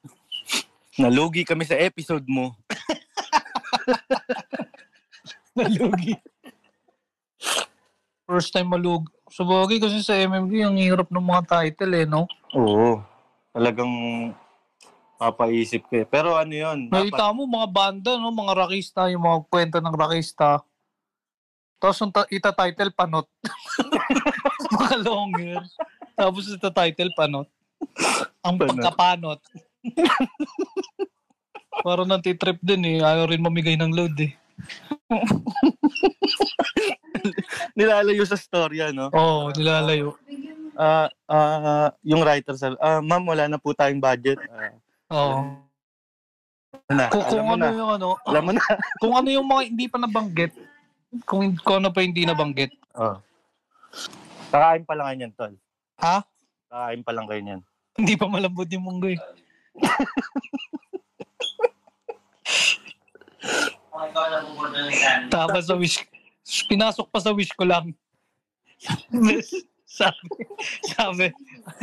Nalugi 0.98 1.46
kami 1.46 1.69
sa 1.69 1.77
episode 1.77 2.25
mo. 2.25 2.57
Nalugi. 5.57 6.17
First 8.25 8.53
time 8.53 8.74
malug. 8.74 9.05
Sa 9.29 9.46
bagay 9.46 9.77
kasi 9.77 10.01
sa 10.01 10.17
MMG, 10.17 10.65
ang 10.65 10.77
hirap 10.81 11.13
ng 11.13 11.22
mga 11.22 11.43
title 11.46 11.93
eh, 11.93 12.05
no? 12.10 12.25
Oo. 12.57 13.05
Talagang 13.53 13.93
papaisip 15.17 15.81
ko 15.89 15.93
eh. 16.01 16.05
Pero 16.05 16.38
ano 16.38 16.53
yun? 16.53 16.88
Nakita 16.88 17.33
mo 17.33 17.50
mga 17.50 17.69
banda, 17.74 18.12
no? 18.15 18.29
Mga 18.29 18.53
rockista, 18.53 19.09
yung 19.09 19.25
mga 19.25 19.39
kwento 19.50 19.77
ng 19.81 19.97
rockista. 19.97 20.62
Tapos 21.77 21.97
yung 22.01 22.13
ta- 22.13 22.29
ita-title 22.29 22.89
panot. 22.89 23.29
Mga 24.74 24.95
long 25.05 25.29
hair. 25.38 25.62
Tapos 26.17 26.50
ita-title 26.50 27.13
panot. 27.13 27.45
Ang 28.41 28.57
Panot. 28.57 28.74
pagkapanot. 28.74 29.39
Parang 31.86 32.09
nantitrip 32.09 32.57
din 32.65 32.97
eh. 32.97 33.05
Ayaw 33.05 33.29
rin 33.29 33.45
mamigay 33.45 33.77
ng 33.77 33.93
load 33.93 34.17
eh. 34.17 34.33
Nilalayo 37.77 38.25
sa 38.25 38.33
storya, 38.33 38.89
no? 38.89 39.13
Oo, 39.13 39.50
oh, 39.50 39.53
nilalayo. 39.53 40.17
Ah, 40.74 41.09
ah, 41.29 41.93
yung 42.01 42.25
writer 42.25 42.57
sabi, 42.57 42.74
ah, 42.81 43.01
ma'am, 43.01 43.21
wala 43.21 43.45
na 43.45 43.62
po 43.62 43.77
tayong 43.77 44.01
budget. 44.01 44.41
Ah, 44.50 44.74
Oo. 45.08 45.40
na, 46.92 47.08
Kung, 47.08 47.24
kung 47.28 47.48
ano 47.48 47.64
na. 47.64 47.72
yung 47.72 47.92
ano, 47.96 48.08
Alam 48.28 48.44
mo 48.44 48.52
na. 48.56 48.64
kung 49.02 49.14
ano 49.16 49.28
yung 49.32 49.48
mga 49.48 49.62
hindi 49.72 49.86
pa 49.88 49.98
nabanggit, 50.00 50.52
kung, 51.24 51.56
kung 51.64 51.84
ano 51.84 51.90
pa 51.96 52.04
hindi 52.04 52.28
nabanggit. 52.28 52.76
Oh. 52.96 53.16
Kakain 54.52 54.84
pa 54.84 54.94
lang 54.96 55.20
yan, 55.20 55.32
tol. 55.36 55.56
Ha? 56.00 56.24
Kakain 56.68 57.02
pa 57.04 57.12
lang 57.16 57.26
kayo 57.28 57.42
niyan. 57.44 57.62
Hindi 57.98 58.14
pa 58.20 58.28
malambot 58.28 58.68
yung 58.70 58.86
munggo 58.86 59.10
eh. 59.10 59.20
Tapos 65.34 65.66
sa 65.66 65.76
wish, 65.76 66.06
pinasok 66.70 67.08
pa 67.10 67.20
sa 67.24 67.34
wish 67.34 67.52
ko 67.58 67.66
lang. 67.66 67.96
sabi, 69.98 70.30
sabi, 70.94 71.26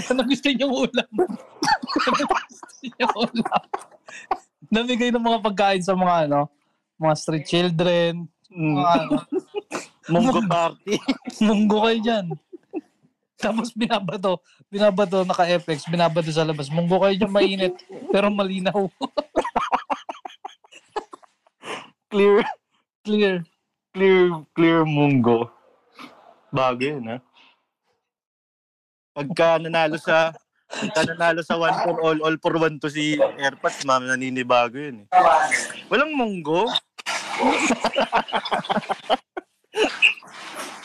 ano 0.07 0.21
gusto 0.23 0.47
niyo 0.53 0.71
ulam? 0.71 1.11
Namigay 4.75 5.13
ng 5.13 5.23
mga 5.23 5.41
pagkain 5.41 5.83
sa 5.85 5.95
mga 5.95 6.29
ano, 6.29 6.49
mga 6.99 7.15
street 7.17 7.47
children, 7.47 8.15
Mm. 8.55 8.77
mga 8.79 8.93
ano, 9.03 9.15
Munggo 10.13 10.41
party. 10.45 10.95
munggo 11.49 11.89
kayo 11.89 11.99
dyan. 11.99 12.27
Tapos 13.35 13.73
binabato, 13.73 14.39
binabato 14.71 15.25
naka-FX, 15.25 15.91
binabato 15.91 16.31
sa 16.31 16.45
labas. 16.47 16.69
Munggo 16.71 17.03
kayo 17.03 17.17
dyan 17.17 17.33
mainit, 17.33 17.75
pero 18.13 18.29
malinaw. 18.31 18.87
clear, 22.09 22.45
Clear. 23.03 23.43
clear, 23.91 24.29
clear 24.55 24.81
munggo. 24.87 25.51
Bago 26.55 26.85
yun, 26.85 27.11
ha? 27.11 27.19
Pagka 29.15 29.59
nanalo 29.59 29.99
sa 29.99 30.31
pagka 30.81 31.01
nanalo 31.07 31.41
sa 31.47 31.59
one 31.59 31.77
for 31.87 31.97
all, 32.03 32.19
all 32.25 32.37
for 32.43 32.55
one 32.59 32.79
to 32.83 32.91
si 32.91 33.19
Airpods, 33.39 33.87
ma'am, 33.87 34.07
naninibago 34.09 34.79
yun 34.79 35.05
eh. 35.05 35.09
Walang 35.91 36.15
munggo. 36.17 36.67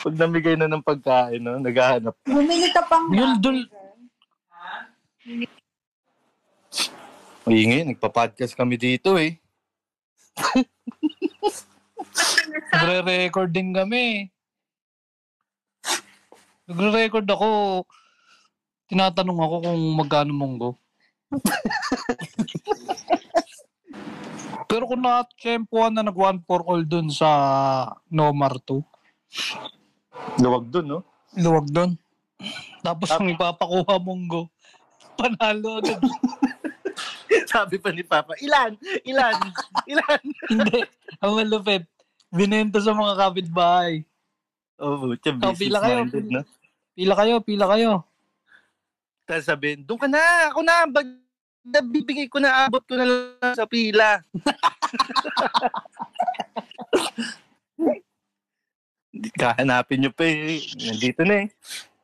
Pag 0.00 0.16
namigay 0.16 0.56
na 0.56 0.64
ng 0.64 0.80
pagkain, 0.80 1.44
no, 1.44 1.60
naghahanap. 1.60 2.16
Bumili 2.24 2.72
ka 2.72 2.80
pang 2.88 3.12
Yun, 3.12 3.36
dun, 3.36 3.68
Ingay, 7.50 7.82
nagpa-podcast 7.82 8.54
kami 8.54 8.78
dito 8.78 9.18
eh. 9.18 9.36
nagre-record 12.72 13.50
din 13.50 13.74
kami. 13.74 14.30
Nagre-record 16.70 17.26
ako. 17.26 17.82
Tinatanong 18.90 19.38
ako 19.38 19.56
kung 19.70 19.82
magkano 19.94 20.32
munggo. 20.34 20.70
Pero 24.66 24.90
kung 24.90 25.02
na-tsempuan 25.02 25.94
na 25.94 26.02
nag 26.02 26.18
one 26.18 26.42
for 26.42 26.66
all 26.66 26.82
dun 26.82 27.06
sa 27.10 27.30
Nomar 28.10 28.58
2, 28.66 30.42
Luwag 30.42 30.66
dun, 30.74 30.86
no? 30.90 31.00
luwag 31.38 31.70
dun. 31.70 31.94
Tapos 32.82 33.08
kung 33.14 33.30
ipapakuha 33.30 34.02
munggo, 34.02 34.50
panalo 35.14 35.78
agad. 35.78 36.02
Sabi 37.50 37.78
pa 37.78 37.94
ni 37.94 38.02
Papa, 38.02 38.34
ilan? 38.42 38.74
Ilan? 39.06 39.38
Ilan? 39.86 40.22
Hindi. 40.50 40.82
Ang 41.22 41.32
malupit, 41.38 41.86
binenta 42.34 42.82
sa 42.82 42.90
mga 42.90 43.14
kapitbahay. 43.14 44.02
Oh, 44.80 45.14
tiyan, 45.14 45.38
pila 45.54 45.78
kayo. 45.78 46.02
business-minded, 46.08 46.26
no? 46.26 46.42
Pila 46.96 47.14
kayo, 47.14 47.34
pila 47.44 47.66
kayo. 47.70 47.92
Tapos 49.30 49.46
sabihin, 49.46 49.86
doon 49.86 49.94
ka 50.02 50.08
na, 50.10 50.50
ako 50.50 50.60
na, 50.66 50.90
bag, 50.90 51.06
bibigay 51.86 52.26
ko 52.26 52.42
na, 52.42 52.66
abot 52.66 52.82
ko 52.82 52.98
na 52.98 53.06
lang 53.06 53.54
sa 53.54 53.62
pila. 53.62 54.18
Hindi, 59.14 59.30
Kahanapin 59.38 60.02
nyo 60.02 60.10
pa 60.10 60.26
eh. 60.26 60.58
Nandito 60.82 61.22
na 61.22 61.46
eh. 61.46 61.54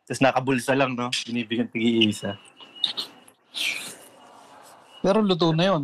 Tapos 0.06 0.22
nakabulsa 0.22 0.78
lang, 0.78 0.94
no? 0.94 1.10
Binibigyan 1.26 1.66
tig-iisa. 1.66 2.38
Pero 5.02 5.18
luto 5.18 5.50
na 5.50 5.66
yon. 5.66 5.82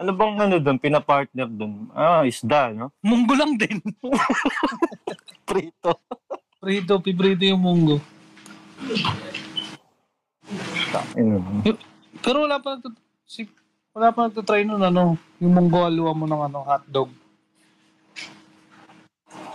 Ano 0.00 0.16
bang 0.16 0.48
ano 0.48 0.56
doon, 0.56 0.80
pinapartner 0.80 1.44
doon? 1.44 1.92
Ah, 1.92 2.24
isda, 2.24 2.72
no? 2.72 2.88
Munggo 3.04 3.36
lang 3.36 3.60
din. 3.60 3.84
Prito. 5.48 6.00
Prito, 6.58 6.98
pibrito 6.98 7.46
yung 7.46 7.62
munggo. 7.62 8.02
Pero 12.18 12.36
wala 12.42 12.58
pa 12.58 12.74
nagtut- 12.74 12.98
si 13.22 13.46
wala 13.94 14.10
pa 14.10 14.26
nagtatry 14.26 14.66
nun 14.66 14.82
ano, 14.82 15.14
yung 15.38 15.54
munggo 15.54 15.86
aluwa 15.86 16.10
mo 16.18 16.26
ng 16.26 16.42
ano, 16.50 16.58
hotdog. 16.66 17.10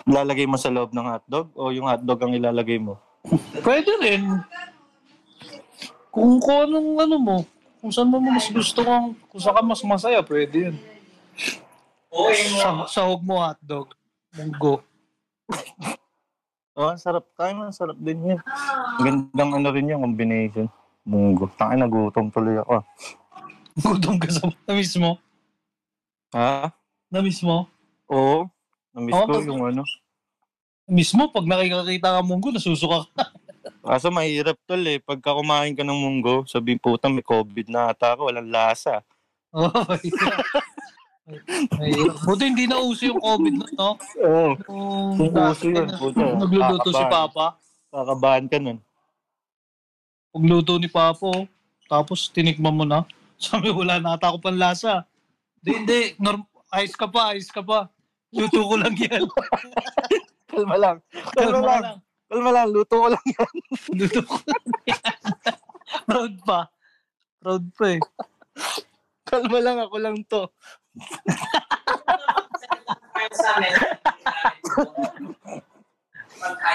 Lalagay 0.07 0.47
mo 0.47 0.55
sa 0.55 0.71
loob 0.71 0.95
ng 0.95 1.07
hotdog 1.11 1.51
o 1.59 1.75
yung 1.75 1.91
hotdog 1.91 2.23
ang 2.23 2.35
ilalagay 2.39 2.79
mo? 2.79 2.95
Pwede 3.59 3.91
rin. 3.99 4.39
Kung 6.07 6.39
kung 6.39 6.71
anong 6.71 6.89
ano 7.03 7.15
mo, 7.19 7.37
kung 7.83 7.91
saan 7.91 8.07
mo 8.07 8.23
mas 8.23 8.47
gusto 8.47 8.79
kang, 8.79 9.11
kung 9.27 9.41
saan 9.43 9.59
ka 9.59 9.63
mas 9.63 9.83
masaya, 9.83 10.23
pwede 10.23 10.71
yun. 10.71 10.75
Sa, 12.63 12.87
sahog 12.87 13.19
mo 13.27 13.43
hotdog, 13.43 13.91
munggo. 14.39 14.79
Oh, 16.73 16.89
ang 16.89 16.97
sarap. 16.97 17.29
Kaya 17.37 17.53
ang 17.53 17.69
sarap 17.69 17.97
din 18.01 18.33
yan. 18.33 18.39
Gandang 18.97 19.51
ano 19.61 19.69
rin 19.69 19.93
yung 19.93 20.01
combination. 20.01 20.65
Munggo. 21.05 21.45
Tangin, 21.53 21.85
nagutom 21.85 22.33
tuloy 22.33 22.57
ako. 22.57 22.79
ah. 22.81 22.83
Gutom 23.77 24.17
ka 24.17 24.29
sa 24.29 24.49
na 24.49 24.73
mismo. 24.73 25.21
Ha? 26.33 26.73
Na 27.13 27.19
mismo. 27.21 27.69
Oo. 28.09 28.49
Namiss 28.93 29.13
Oo, 29.13 29.25
ko 29.25 29.33
pag- 29.37 29.49
yung 29.49 29.61
ano. 29.65 29.81
Mismo, 30.85 31.29
pag 31.31 31.45
nakikita 31.47 32.19
ka 32.19 32.21
munggo, 32.21 32.53
nasusuka 32.53 33.05
ka. 33.13 33.23
Kaso 33.85 34.09
mahirap 34.09 34.57
tol 34.65 34.81
eh. 34.85 35.01
Pagka 35.01 35.33
kumain 35.33 35.73
ka 35.73 35.81
ng 35.85 35.97
munggo, 35.97 36.45
sabihin 36.45 36.81
puta 36.81 37.09
may 37.09 37.25
COVID 37.25 37.69
na 37.69 37.93
ata 37.93 38.13
ako, 38.17 38.29
walang 38.29 38.49
lasa. 38.49 39.01
Oo, 39.53 39.69
oh. 39.69 39.97
Buti 42.27 42.43
hindi 42.43 42.67
na 42.67 42.83
uso 42.83 43.07
yung 43.07 43.21
COVID 43.23 43.55
na, 43.55 43.67
no? 43.79 43.91
Oo. 44.19 44.49
Kung 44.67 45.31
Kung 45.31 45.31
uso 45.31 45.65
yun, 45.71 45.87
puta. 45.95 46.23
Nagluluto 46.35 46.89
si 46.91 46.99
kakabahan. 46.99 47.11
Papa. 47.31 47.45
Kakabahan 47.93 48.45
ka 48.51 48.57
nun. 48.59 48.77
Pagluto 50.35 50.73
ni 50.81 50.89
Papa, 50.91 51.23
oh. 51.23 51.47
tapos 51.87 52.27
tinikman 52.27 52.75
mo 52.75 52.83
na. 52.83 53.07
Sabi, 53.43 53.71
wala 53.71 54.03
na 54.03 54.19
ata 54.19 54.35
ako 54.35 54.43
panlasa. 54.43 55.07
Hindi, 55.63 55.71
hindi. 55.79 55.99
Norm- 56.19 56.49
ayos 56.75 56.95
ka 56.99 57.07
pa, 57.07 57.31
ayos 57.31 57.47
ka 57.47 57.63
pa. 57.63 57.87
Luto 58.33 58.59
ko 58.65 58.75
lang 58.75 58.95
yan. 58.97 59.23
Kalma 60.49 60.75
lang. 60.75 60.97
Kalma, 61.37 61.37
Kalma 61.37 61.61
lang. 61.61 61.81
lang. 61.85 61.97
Kalma 62.27 62.49
lang. 62.51 62.67
Luto 62.73 62.95
ko 62.97 63.07
lang 63.13 63.25
yan. 63.29 63.53
Luto 64.01 64.21
ko 64.25 64.37
lang 64.43 64.65
yan. 64.89 65.13
Proud 66.03 66.33
pa. 66.43 66.59
Proud 67.39 67.63
pa 67.77 67.85
eh. 67.93 68.01
Kalma 69.23 69.59
lang. 69.61 69.77
Ako 69.85 69.95
lang 70.01 70.17
to. 70.25 70.49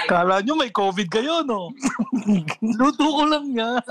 Kala 0.09 0.41
nyo 0.41 0.53
may 0.57 0.73
COVID 0.73 1.07
kayo, 1.07 1.45
no? 1.45 1.69
Luto 2.79 3.05
ko 3.05 3.23
lang 3.29 3.53
yan. 3.53 3.83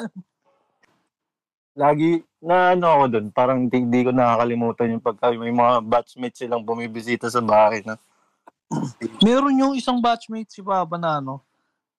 Lagi 1.78 2.26
na 2.42 2.74
ano 2.74 2.86
ako 2.90 3.04
dun. 3.06 3.26
Parang 3.30 3.70
di, 3.70 3.86
di 3.86 4.02
ko 4.02 4.10
nakakalimutan 4.10 4.98
yung 4.98 5.04
pagka 5.04 5.30
may 5.30 5.54
mga 5.54 5.78
batchmates 5.86 6.42
silang 6.42 6.66
bumibisita 6.66 7.30
sa 7.30 7.38
bahay 7.38 7.86
na. 7.86 7.94
Meron 9.22 9.62
yung 9.62 9.74
isang 9.78 10.02
batchmate 10.02 10.50
si 10.50 10.60
Papa 10.60 10.98
na 10.98 11.22
ano, 11.22 11.40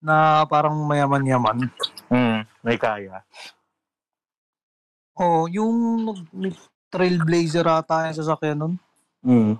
na 0.03 0.43
parang 0.51 0.75
mayaman-yaman. 0.83 1.71
Hmm, 2.11 2.43
may 2.59 2.75
kaya. 2.75 3.23
Oh, 5.19 5.47
yung 5.51 6.07
trailblazer 6.89 7.65
ata 7.65 8.09
yung 8.09 8.17
sasakyan 8.17 8.57
nun. 8.57 8.73
Hmm. 9.21 9.53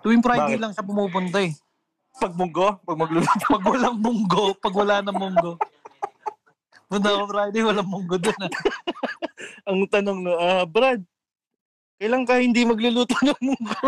Tuwing 0.00 0.24
Friday 0.24 0.56
Bakit? 0.56 0.62
lang 0.62 0.72
siya 0.72 0.84
pumupunta 0.84 1.38
eh. 1.44 1.52
Pag 2.20 2.32
munggo, 2.36 2.76
pag 2.84 2.98
magluluto. 3.00 3.44
Pag 3.48 3.64
walang 3.64 3.98
munggo, 4.00 4.44
pag 4.60 4.74
wala 4.76 5.00
na 5.00 5.12
munggo. 5.12 5.56
Punta 6.90 7.08
ako 7.14 7.24
Friday, 7.30 7.62
walang 7.64 7.88
munggo 7.88 8.16
doon. 8.18 8.40
Ah. 8.44 8.52
Ang 9.70 9.86
tanong 9.88 10.18
no, 10.26 10.34
ah, 10.36 10.66
Brad, 10.66 11.00
Kailan 12.00 12.24
ka 12.24 12.40
hindi 12.40 12.64
magluluto 12.64 13.12
ng 13.20 13.40
munggo? 13.44 13.76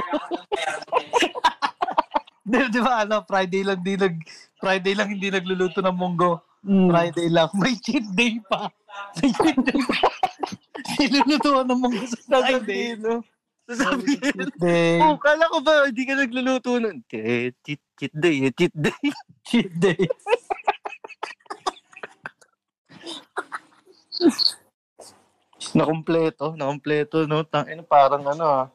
Di, 2.53 2.59
di 2.69 2.81
ba, 2.85 3.09
ano, 3.09 3.25
Friday 3.25 3.65
lang 3.65 3.81
di 3.81 3.97
nag, 3.97 4.19
Friday 4.61 4.93
lang 4.93 5.09
hindi 5.09 5.33
nagluluto 5.33 5.81
ng 5.81 5.97
munggo. 5.97 6.45
Hmm. 6.61 6.93
Friday 6.93 7.33
lang. 7.33 7.49
May 7.57 7.73
cheat 7.81 8.05
day 8.13 8.37
pa. 8.45 8.69
May 9.17 9.33
cheat 9.33 9.57
day 9.65 9.81
pa. 9.81 9.97
Nilulutuan 11.01 11.67
ng 11.69 11.79
munggo 11.79 12.05
sa 12.07 12.19
Friday. 12.27 12.53
Sasabihin, 12.53 12.99
no? 13.03 13.17
Sasabihin. 13.69 14.21
Cheat 14.21 14.55
day. 14.59 14.99
Oh, 15.01 15.17
kala 15.19 15.47
ko 15.49 15.59
ba, 15.63 15.87
hindi 15.87 16.03
ka 16.03 16.15
nagluluto 16.19 16.79
nun? 16.83 17.03
Eh, 17.15 17.55
cheat, 17.63 17.81
cheat 17.99 18.15
day, 18.15 18.51
eh, 18.51 18.53
cheat 18.53 18.75
day. 18.75 18.99
Cheat 19.47 19.71
day. 19.75 19.99
Nakompleto, 25.73 26.53
nakompleto, 26.59 27.25
no? 27.25 27.43
Tangin, 27.47 27.83
parang 27.87 28.23
ano, 28.27 28.45
ah. 28.45 28.67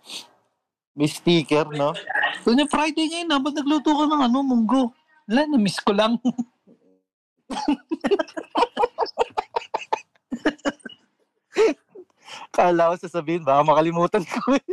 May 0.98 1.06
sticker, 1.08 1.70
no? 1.70 1.94
Kung 2.42 2.58
yung 2.58 2.72
Friday 2.72 3.06
ngayon, 3.06 3.30
na, 3.30 3.38
ba't 3.38 3.54
nagluto 3.54 3.94
ka 3.94 4.06
ng 4.10 4.24
ano, 4.28 4.42
munggo? 4.42 4.90
Wala, 5.30 5.46
na-miss 5.46 5.78
ko 5.84 5.94
lang. 5.94 6.18
Kala 12.52 12.94
ko 12.94 12.96
sasabihin, 13.00 13.44
baka 13.46 13.62
makalimutan 13.64 14.24
ko. 14.24 14.40
eh. 14.58 14.64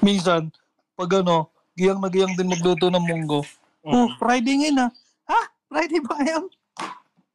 Minsan, 0.00 0.48
pag 0.96 1.10
ano, 1.20 1.52
giyang 1.76 2.00
na 2.00 2.08
giyang 2.08 2.34
din 2.34 2.50
magluto 2.50 2.88
ng 2.88 3.04
munggo. 3.04 3.44
Mm. 3.84 3.92
Oh, 3.92 4.08
Friday 4.20 4.60
ngayon 4.60 4.88
ah. 4.88 4.90
Ha? 5.30 5.40
Friday 5.68 6.00
ba 6.04 6.14
ngayon? 6.20 6.44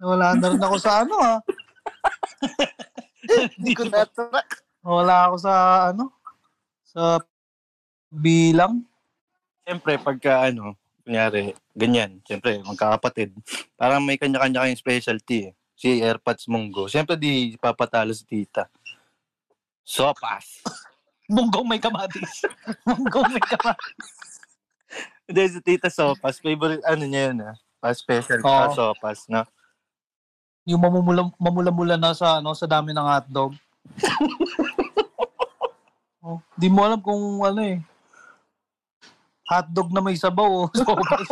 Wala 0.01 0.35
na 0.37 0.47
rin 0.53 0.61
ako 0.61 0.77
sa 0.77 1.01
ano 1.01 1.15
ah. 1.17 1.39
Hindi 3.57 3.71
ko 3.73 3.83
na-track. 3.89 4.49
Wala 4.85 5.29
ako 5.29 5.35
sa 5.41 5.53
ano? 5.89 6.13
Sa 6.85 7.17
bilang. 8.13 8.85
Siyempre, 9.65 9.97
pagka 9.97 10.53
ano, 10.53 10.77
kunyari, 11.01 11.57
ganyan, 11.73 12.21
siyempre, 12.25 12.61
magkakapatid. 12.61 13.33
Parang 13.77 14.05
may 14.05 14.21
kanya-kanya 14.21 14.65
kayong 14.65 14.81
specialty 14.81 15.49
eh. 15.49 15.53
Si 15.75 15.99
Airpods 15.99 16.47
Munggo. 16.47 16.87
Siyempre, 16.87 17.19
di 17.19 17.59
papatalo 17.59 18.15
si 18.15 18.23
tita. 18.23 18.71
Sopas. 19.83 20.63
Munggong 21.35 21.67
may 21.67 21.83
kamatis. 21.83 22.47
Munggong 22.87 23.35
may 23.35 23.43
kamatis. 23.43 24.09
Hindi, 25.27 25.41
si 25.51 25.59
tita 25.59 25.91
Sopas. 25.91 26.39
Favorite, 26.39 26.81
ano 26.87 27.03
niya 27.03 27.21
yun 27.29 27.43
ah. 27.43 27.55
Pa 27.83 27.91
special 27.91 28.39
Oo. 28.39 28.47
pa 28.47 28.71
Sopas, 28.71 29.27
no? 29.27 29.43
Yung 30.65 30.81
mamumula, 30.81 31.29
mamula-mula 31.37 31.95
na 31.99 32.17
sa 32.17 32.41
ano 32.41 32.57
sa 32.57 32.65
dami 32.65 32.89
ng 32.89 33.05
hotdog. 33.05 33.53
oh, 36.25 36.41
di 36.57 36.73
mo 36.73 36.81
alam 36.81 36.97
kung 36.97 37.45
ano 37.45 37.61
eh. 37.61 37.77
Hotdog 39.45 39.93
na 39.93 40.01
may 40.01 40.17
sabaw 40.17 40.65
o 40.65 40.69
sopas. 40.73 41.29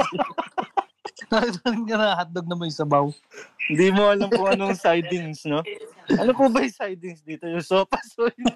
Nakitarin 1.32 1.86
ka 1.88 1.96
na 1.96 2.18
hotdog 2.20 2.48
na 2.48 2.58
may 2.58 2.72
sabaw. 2.74 3.12
Hindi 3.70 3.88
mo 3.94 4.10
alam 4.12 4.28
kung 4.28 4.50
anong 4.50 4.76
sidings, 4.76 5.46
no? 5.48 5.64
Ano 6.12 6.32
po 6.36 6.50
ba 6.52 6.64
yung 6.64 6.76
sidings 6.76 7.22
dito? 7.24 7.48
Yung 7.48 7.64
Sopas 7.64 8.12
o 8.20 8.28
yung... 8.28 8.56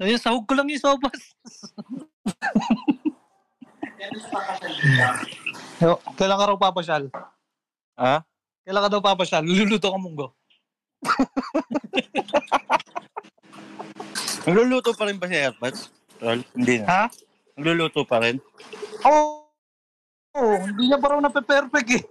Ayun, 0.00 0.16
sahog 0.16 0.48
ko 0.48 0.56
lang 0.56 0.64
yung 0.72 0.80
sopas. 0.80 1.36
Yo, 5.84 6.00
Kailan 6.16 6.40
ka 6.40 6.48
raw 6.48 6.56
papasyal? 6.56 7.12
Ha? 8.00 8.24
Kailan 8.64 8.82
ka 8.88 8.90
daw 8.96 9.04
papasyal? 9.04 9.44
Luluto 9.44 9.92
ka 9.92 10.00
munggo. 10.00 10.32
Nagluluto 14.48 14.96
pa 14.96 15.04
rin 15.04 15.20
ba 15.20 15.28
si 15.28 15.36
Airpods? 15.36 15.92
Hindi 16.56 16.80
na. 16.80 16.86
Ha? 16.88 17.02
Nagluluto 17.60 18.08
pa 18.08 18.24
rin? 18.24 18.40
Oo. 19.04 19.12
Oh, 19.12 19.39
hindi 20.38 20.82
niya 20.86 20.98
pa 21.02 21.10
raw 21.10 21.18
nape-perfect 21.18 21.90
eh. 21.98 22.02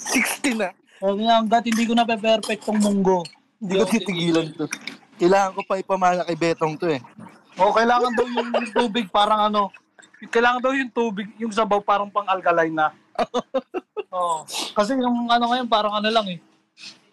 60 0.00 0.60
na. 0.60 0.72
O 1.02 1.14
nga, 1.18 1.42
hanggat 1.42 1.64
hindi 1.68 1.84
ko 1.84 1.92
nape-perfect 1.92 2.62
tong 2.64 2.80
munggo. 2.80 3.20
Hindi 3.60 3.74
ko 3.78 3.84
titigilan 3.86 4.46
to. 4.56 4.66
Kailangan 5.20 5.54
ko 5.54 5.60
pa 5.68 5.78
ipamana 5.78 6.26
kay 6.26 6.38
Betong 6.38 6.74
to 6.80 6.88
eh. 6.90 7.02
O 7.60 7.70
kailangan 7.70 8.10
daw 8.16 8.26
yung 8.26 8.50
tubig 8.72 9.06
parang 9.12 9.52
ano, 9.52 9.68
kailangan 10.32 10.64
daw 10.64 10.72
yung 10.72 10.90
tubig, 10.90 11.28
yung 11.36 11.52
sabaw 11.52 11.84
parang 11.84 12.08
pang 12.08 12.26
alkaline 12.26 12.74
na. 12.74 12.90
Oo. 14.16 14.48
Kasi 14.72 14.96
yung 14.96 15.28
ano 15.28 15.44
ngayon 15.52 15.68
parang 15.68 15.94
ano 15.94 16.08
lang 16.08 16.26
eh. 16.32 16.40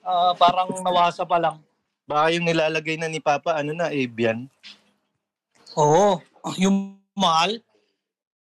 Ah, 0.02 0.34
parang 0.34 0.72
nawasa 0.80 1.28
pa 1.28 1.38
lang. 1.38 1.60
Baka 2.10 2.34
yung 2.34 2.50
nilalagay 2.50 2.98
na 2.98 3.06
ni 3.06 3.22
Papa, 3.22 3.54
ano 3.54 3.70
na, 3.78 3.94
Avian. 3.94 4.50
Oo. 5.78 6.18
Yung 6.60 7.00
mahal. 7.16 7.60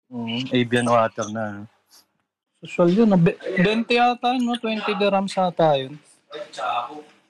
Mm, 0.10 0.42
Avian 0.52 0.88
water 0.90 1.28
na. 1.30 1.64
Social 2.60 2.92
yun. 2.92 3.14
ah. 3.16 3.20
Be- 3.20 3.40
20 3.62 3.88
yata 3.96 4.36
yun, 4.36 4.44
no? 4.44 4.58
20 4.58 4.84
dirhams 5.00 5.36
ata 5.38 5.80
yun. 5.80 5.96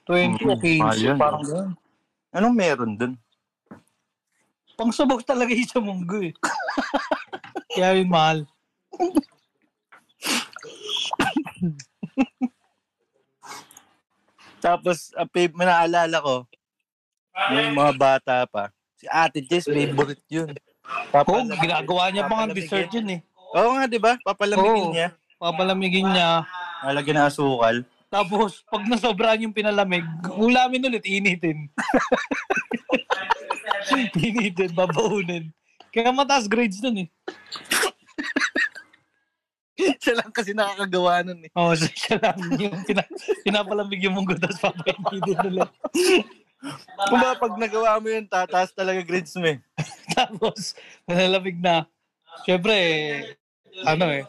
20 0.08 0.42
o 0.48 0.56
Mm, 0.58 0.80
mahal 0.80 0.98
15, 0.98 1.06
yun, 1.06 1.16
parang 1.20 1.42
no? 1.44 1.48
gano'n. 1.48 1.70
Anong 2.30 2.56
meron 2.56 2.92
dun? 2.98 3.12
Pang 4.74 4.90
sabaw 4.90 5.20
talaga 5.20 5.52
yung 5.52 5.68
sa 5.70 5.78
munggo 5.82 6.18
eh. 6.24 6.32
Kaya 7.76 8.00
yun 8.00 8.08
mahal. 8.08 8.48
Tapos, 14.60 15.12
uh, 15.16 15.28
naalala 15.56 16.18
ko, 16.20 16.36
yung 17.54 17.76
mga 17.76 17.92
bata 17.96 18.36
pa, 18.48 18.68
si 19.00 19.08
Ate 19.08 19.40
Jess, 19.40 19.64
favorite 19.64 20.20
yun. 20.28 20.52
Oo, 21.16 21.40
ginagawa 21.56 22.12
niya 22.12 22.28
pa 22.28 22.44
nga 22.44 22.52
dessert 22.52 22.92
yun 22.92 23.08
eh. 23.16 23.20
Oo 23.56 23.80
nga, 23.80 23.88
di 23.88 23.96
ba? 23.96 24.20
Papalamigin 24.20 24.84
Oo. 24.84 24.92
niya. 24.92 25.08
Papalamigin 25.40 26.06
niya. 26.12 26.44
Nalagyan 26.84 27.24
ng 27.24 27.28
asukal. 27.32 27.76
Tapos, 28.10 28.66
pag 28.68 28.84
nasobrahan 28.84 29.48
yung 29.48 29.54
pinalamig, 29.54 30.02
ulamin 30.36 30.90
ulit, 30.90 31.06
initin. 31.06 31.70
initin, 34.18 34.74
babaunin. 34.74 35.54
Kaya 35.94 36.10
mataas 36.10 36.50
grades 36.50 36.82
nun 36.82 37.06
eh. 37.06 37.08
Siya 40.02 40.20
lang 40.20 40.30
kasi 40.34 40.52
nakakagawa 40.52 41.24
nun 41.24 41.48
eh. 41.48 41.50
Oo, 41.56 41.72
oh, 41.72 41.74
siya 41.74 42.20
lang 42.20 42.36
yung 42.60 42.84
pina, 42.84 43.00
pinapalamig 43.40 44.04
yung 44.04 44.12
munggo, 44.12 44.36
tapos 44.36 44.60
papainitin 44.60 45.40
ulit. 45.40 45.70
Kung 46.60 47.20
ba 47.20 47.32
pag 47.32 47.56
nagawa 47.56 47.96
mo 47.96 48.08
yun, 48.12 48.28
tataas 48.28 48.70
talaga 48.76 49.00
grades 49.00 49.32
mo 49.36 49.48
eh. 49.48 49.58
Tapos, 50.16 50.76
nalamig 51.08 51.56
na. 51.56 51.88
Siyempre, 52.44 52.76
ano 53.84 54.04
eh, 54.12 54.24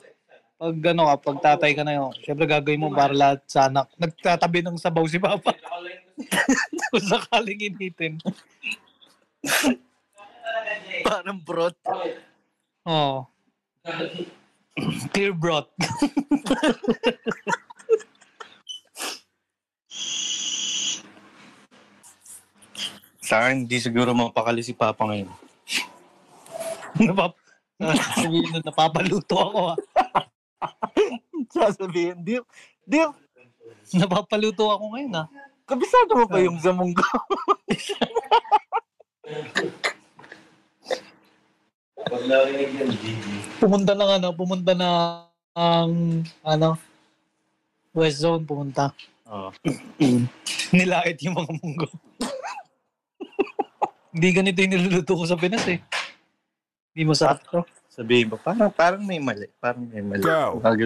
pag 0.55 0.75
ano 0.93 1.01
ka, 1.11 1.15
pag 1.19 1.39
tatay 1.41 1.75
ka 1.75 1.83
na 1.83 1.99
yun, 1.99 2.11
siyempre 2.23 2.47
gagawin 2.47 2.79
mo 2.79 2.89
para 2.93 3.11
lahat 3.11 3.43
sa 3.49 3.67
anak. 3.67 3.91
Nagtatabi 3.99 4.63
ng 4.63 4.79
sabaw 4.79 5.03
si 5.09 5.19
Papa. 5.19 5.51
Kung 6.91 7.03
sakaling 7.03 7.67
initin. 7.67 8.21
Parang 11.03 11.39
brot. 11.41 11.75
Oo. 12.87 13.27
Clear 15.11 15.35
broth. 15.35 15.67
Sa 23.31 23.47
akin, 23.47 23.63
hindi 23.63 23.79
siguro 23.79 24.11
mapakali 24.11 24.59
si 24.59 24.75
Papa 24.75 25.07
ngayon. 25.07 25.31
Napap 27.07 27.39
sabihin 28.19 28.51
na 28.51 28.59
napapaluto 28.59 29.39
ako 29.39 29.59
ah. 29.71 29.77
Sasabihin, 31.55 32.19
di, 32.27 32.43
di, 32.83 32.99
Napapaluto 33.95 34.67
ako 34.67 34.83
ngayon 34.91 35.15
ah. 35.15 35.31
kabisado 35.63 36.11
mo 36.19 36.27
ba 36.27 36.43
yung 36.43 36.59
zamong 36.59 36.91
ko? 36.91 37.07
Pumunta 43.63 43.95
na 43.95 44.05
ano, 44.19 44.27
pumunta 44.35 44.75
na 44.75 44.89
ang 45.55 46.27
ano 46.43 46.75
West 47.95 48.27
Zone 48.27 48.43
pumunta. 48.43 48.91
Oo. 49.31 49.55
Nilait 50.75 51.15
yung 51.23 51.39
mga 51.39 51.51
munggo. 51.63 51.87
Hindi 54.11 54.27
ganito 54.35 54.59
yung 54.59 54.73
niluluto 54.75 55.15
ko 55.15 55.23
sa 55.23 55.39
Pinas 55.39 55.63
eh. 55.71 55.79
Hindi 56.91 57.01
mo 57.07 57.15
masarap 57.15 57.39
to. 57.47 57.63
Sabihin 57.87 58.27
mo, 58.27 58.35
parang, 58.35 58.67
parang 58.71 59.03
may 59.03 59.23
mali. 59.23 59.47
Parang 59.63 59.87
may 59.87 60.03
mali. 60.03 60.19
Go! 60.19 60.59
Parang, 60.59 60.83